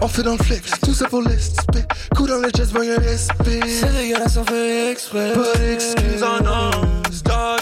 [0.00, 1.84] On fait dans le flex, tout ça pour l'esprit.
[2.16, 3.60] Coup dans le jazz, y'a respect.
[3.66, 5.32] C'est dégueulasse, on fait exprès.
[5.32, 6.70] Pas d'excuses en non.
[7.12, 7.59] Star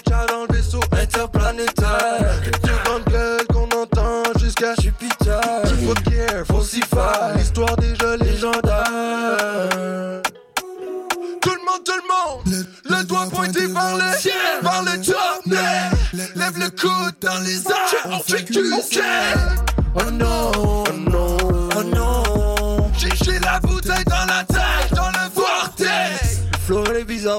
[5.88, 7.34] faut de guerre, faire.
[7.36, 10.22] L'histoire déjà légendaire.
[11.40, 15.44] Tout le monde, tout le monde, le, doigt pointé vers le ciel, vers le top.
[16.12, 19.38] Lève le coude dans les airs, on fait du ciel.
[19.94, 20.84] Oh non,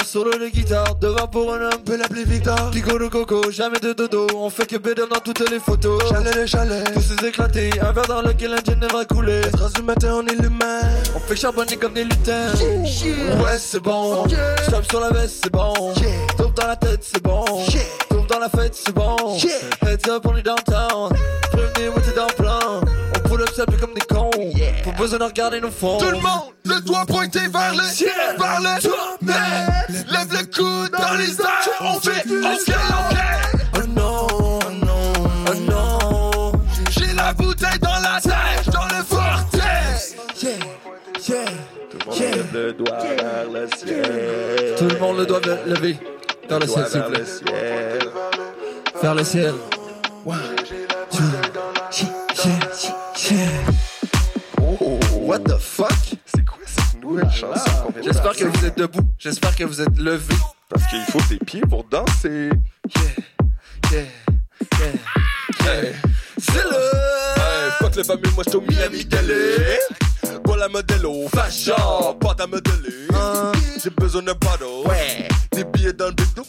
[0.10, 2.72] solo de guitare, devant pour un homme, peut l'appeler Victor.
[2.72, 6.02] Pico de coco, jamais de dodo, on fait que bédon dans toutes les photos.
[6.10, 9.42] Chalet les chalets, Tous ces éclatés, un verre dans lequel un gin va couler.
[9.52, 10.82] traces du matin, on est l'humain.
[11.16, 12.48] On fait charbonner comme des lutins.
[12.58, 14.26] Ouais, c'est bon.
[14.68, 15.74] Stop sur la veste, c'est bon.
[16.38, 17.46] Tourne dans la tête, c'est bon.
[18.10, 19.16] Tourne dans la fête, c'est bon.
[19.86, 21.14] Heads up, on est downtown.
[23.66, 24.30] Comme des cons.
[24.86, 25.98] Pas besoin de regarder nos fonds.
[25.98, 30.06] Tout le monde, le doigt pointé vers le ciel, vers le top net.
[30.10, 32.72] Lève le coude dans les airs, on fait, on se
[33.76, 35.14] Oh non, oh non,
[35.50, 36.52] oh non.
[36.92, 40.16] J'ai la bouteille dans la tête, dans le vortex.
[40.42, 40.52] Yeah,
[41.28, 41.46] yeah,
[42.18, 42.36] yeah.
[42.36, 44.76] Lève le doigt vers le ciel.
[44.78, 45.98] Tout le monde le doit le- lever
[46.48, 47.20] vers le ciel, s'il vous plaît.
[47.20, 48.10] le ciel.
[49.02, 49.54] Vers le ciel.
[55.40, 55.92] What the fuck?
[56.26, 59.10] C'est quoi cette nouvelle chanson qu'on vient de J'espère que vous êtes debout.
[59.18, 60.36] J'espère que vous êtes levés.
[60.70, 62.50] Parce qu'il faut tes pieds pour danser.
[62.96, 64.06] Yeah, yeah,
[65.62, 65.94] Hey.
[66.38, 66.70] C'est le.
[66.70, 69.80] Hey, fuck le famille, moi j'suis au Miami Deli.
[70.44, 73.08] Pour la modelo, fashion, pas à modeler.
[73.82, 74.88] J'ai besoin d'un bottle.
[74.88, 75.28] Ouais.
[75.52, 76.44] Des billets dans le bédo.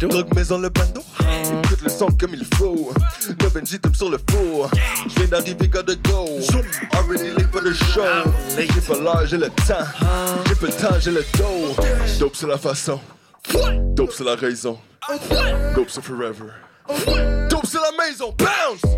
[0.00, 1.02] Drogue maison le bando.
[1.20, 2.92] Écoute le son comme il faut.
[3.28, 4.70] Le Benji tombe sur le four.
[5.08, 6.26] J'viens d'arriver, gotta go.
[6.94, 8.02] Already late for the show.
[8.56, 9.84] J'ai pas l'heure, j'ai le temps.
[10.46, 11.82] J'ai pas le temps, j'ai le dos.
[12.18, 13.00] Dope c'est la façon.
[13.94, 14.78] Dope c'est la raison.
[15.74, 16.50] Dope c'est forever.
[17.50, 18.34] Dope c'est la maison.
[18.38, 18.96] Bounce!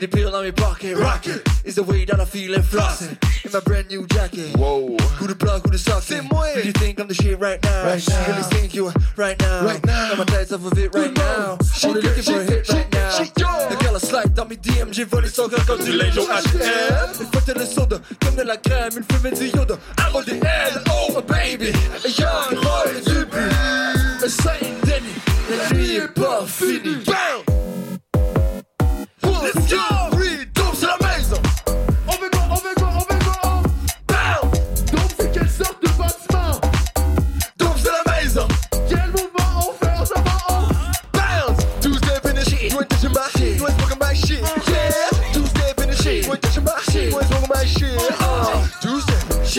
[0.00, 0.96] Des pills dans mes pockets.
[0.96, 3.18] Rocket is the way that I feel and flossing.
[3.44, 4.56] In my brand new jacket.
[4.56, 4.96] Whoa.
[5.18, 6.02] Who the plug, who the sock?
[6.32, 6.54] Moi.
[6.54, 7.84] Do you think I'm the shit right now?
[7.84, 8.26] Right now.
[8.26, 9.66] Really think you right now.
[9.66, 10.08] Right now.
[10.08, 11.58] Got my tights off of it right now.
[11.84, 13.18] Only looking for a hit right now.
[13.68, 17.10] Le gars la slide dans mes DM, j'ai volé son gars comme du au H&M.
[17.20, 19.74] Une fois le soda, comme de la crème, une fumée du Yoda.
[19.98, 21.72] I'm on the head, oh my baby.
[22.16, 22.59] Young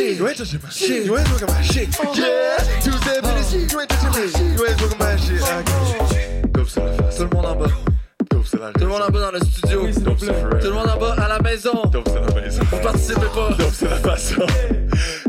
[0.02, 1.90] shit, you ain't touching my shit, you ain't smoking my shit.
[2.16, 2.58] Yeah!
[2.82, 5.42] Two step in the shit, you ain't touching my shit, you ain't smoking my shit.
[5.42, 6.42] Okay.
[6.52, 7.18] Dope c'est la face.
[7.18, 7.68] Tout le monde en bas.
[8.30, 9.88] Dope c'est la Tout le monde en bas dans le studio.
[9.88, 10.60] Dope c'est forever.
[10.60, 11.84] Tout le monde en bas à la maison.
[11.92, 12.62] Dope c'est la maison.
[12.72, 13.50] Vous participez pas.
[13.58, 14.46] Dope c'est la façon.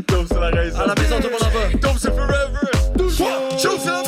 [0.07, 0.79] Dope c'est la raison.
[0.79, 1.77] À la maison, tout le monde en bas.
[1.81, 2.67] Dope c'est forever.
[2.95, 3.11] Dope
[3.79, 4.02] c'est la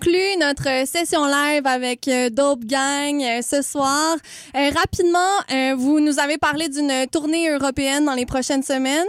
[0.00, 4.16] conclut notre session live avec euh, Dope Gang euh, ce soir.
[4.56, 5.18] Euh, rapidement,
[5.52, 9.06] euh, vous nous avez parlé d'une tournée européenne dans les prochaines semaines.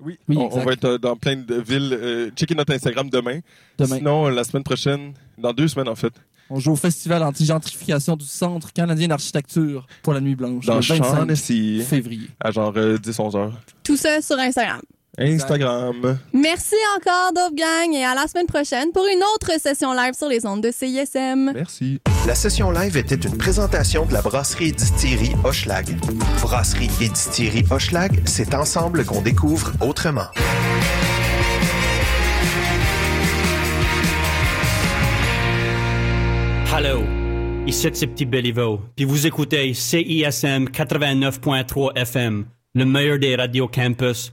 [0.00, 1.96] Oui, Oui, on, va être euh, dans plein de villes.
[1.98, 3.40] Euh, checkez notre Instagram demain.
[3.78, 3.96] Demain.
[3.96, 6.12] Sinon, euh, la semaine prochaine, dans deux semaines en fait,
[6.50, 10.66] On joue au Festival anti-gentrification du Centre canadien d'architecture pour la Nuit Blanche.
[10.66, 12.28] dans le 25 Shaughnessy, février.
[12.40, 13.54] à genre euh, 10-11 heures.
[13.82, 14.82] Tout ça sur Instagram.
[15.18, 16.18] Instagram.
[16.32, 20.28] Merci encore, Dope Gang, et à la semaine prochaine pour une autre session live sur
[20.28, 21.52] les ondes de CISM.
[21.54, 22.00] Merci.
[22.26, 25.96] La session live était une présentation de la brasserie et distillerie Hochelag.
[26.40, 30.28] Brasserie et distillerie Hochelag, c'est ensemble qu'on découvre autrement.
[36.76, 37.04] Hello,
[37.68, 44.32] ici c'est Petit Béliveau, puis vous écoutez CISM 89.3 FM, le meilleur des radios campus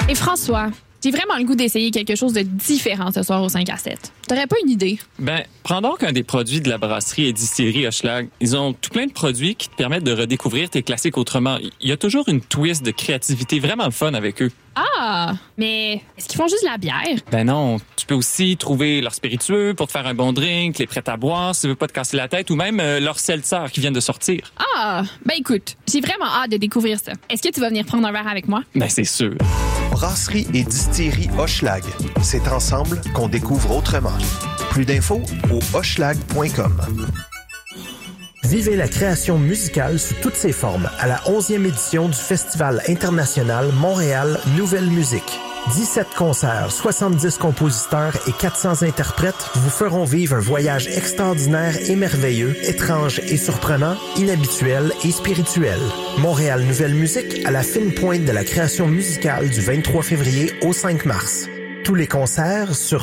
[0.09, 0.71] Et François,
[1.03, 4.13] J'ai vraiment le goût d'essayer quelque chose de différent ce soir au 5 à 7.
[4.29, 4.99] T'aurais pas une idée?
[5.19, 8.29] Ben, prends donc un des produits de la brasserie et distillerie Hochelag.
[8.41, 11.59] Ils ont tout plein de produits qui te permettent de redécouvrir tes classiques autrement.
[11.81, 14.51] Il y a toujours une twist de créativité vraiment fun avec eux.
[14.75, 15.35] Ah!
[15.57, 17.19] Mais est-ce qu'ils font juste de la bière?
[17.31, 20.87] Ben non, tu peux aussi trouver leur spiritueux pour te faire un bon drink, les
[20.87, 23.19] prêts à boire si tu veux pas te casser la tête, ou même euh, leur
[23.19, 24.53] seltzer qui viennent de sortir.
[24.77, 25.03] Ah!
[25.25, 27.13] Ben écoute, j'ai vraiment hâte de découvrir ça.
[27.31, 28.63] Est-ce que tu vas venir prendre un verre avec moi?
[28.75, 29.35] Ben c'est sûr.
[29.97, 31.83] Brasserie et distillerie Hochelag.
[32.21, 34.13] C'est ensemble qu'on découvre autrement.
[34.69, 36.83] Plus d'infos au hochelag.com.
[38.45, 43.73] Vivez la création musicale sous toutes ses formes à la 11e édition du Festival international
[43.73, 45.41] Montréal Nouvelle Musique.
[45.75, 52.55] 17 concerts, 70 compositeurs et 400 interprètes vous feront vivre un voyage extraordinaire et merveilleux,
[52.69, 55.81] étrange et surprenant, inhabituel et spirituel.
[56.19, 60.73] Montréal Nouvelle Musique à la fine pointe de la création musicale du 23 février au
[60.73, 61.49] 5 mars.
[61.83, 62.95] Tous les concerts sur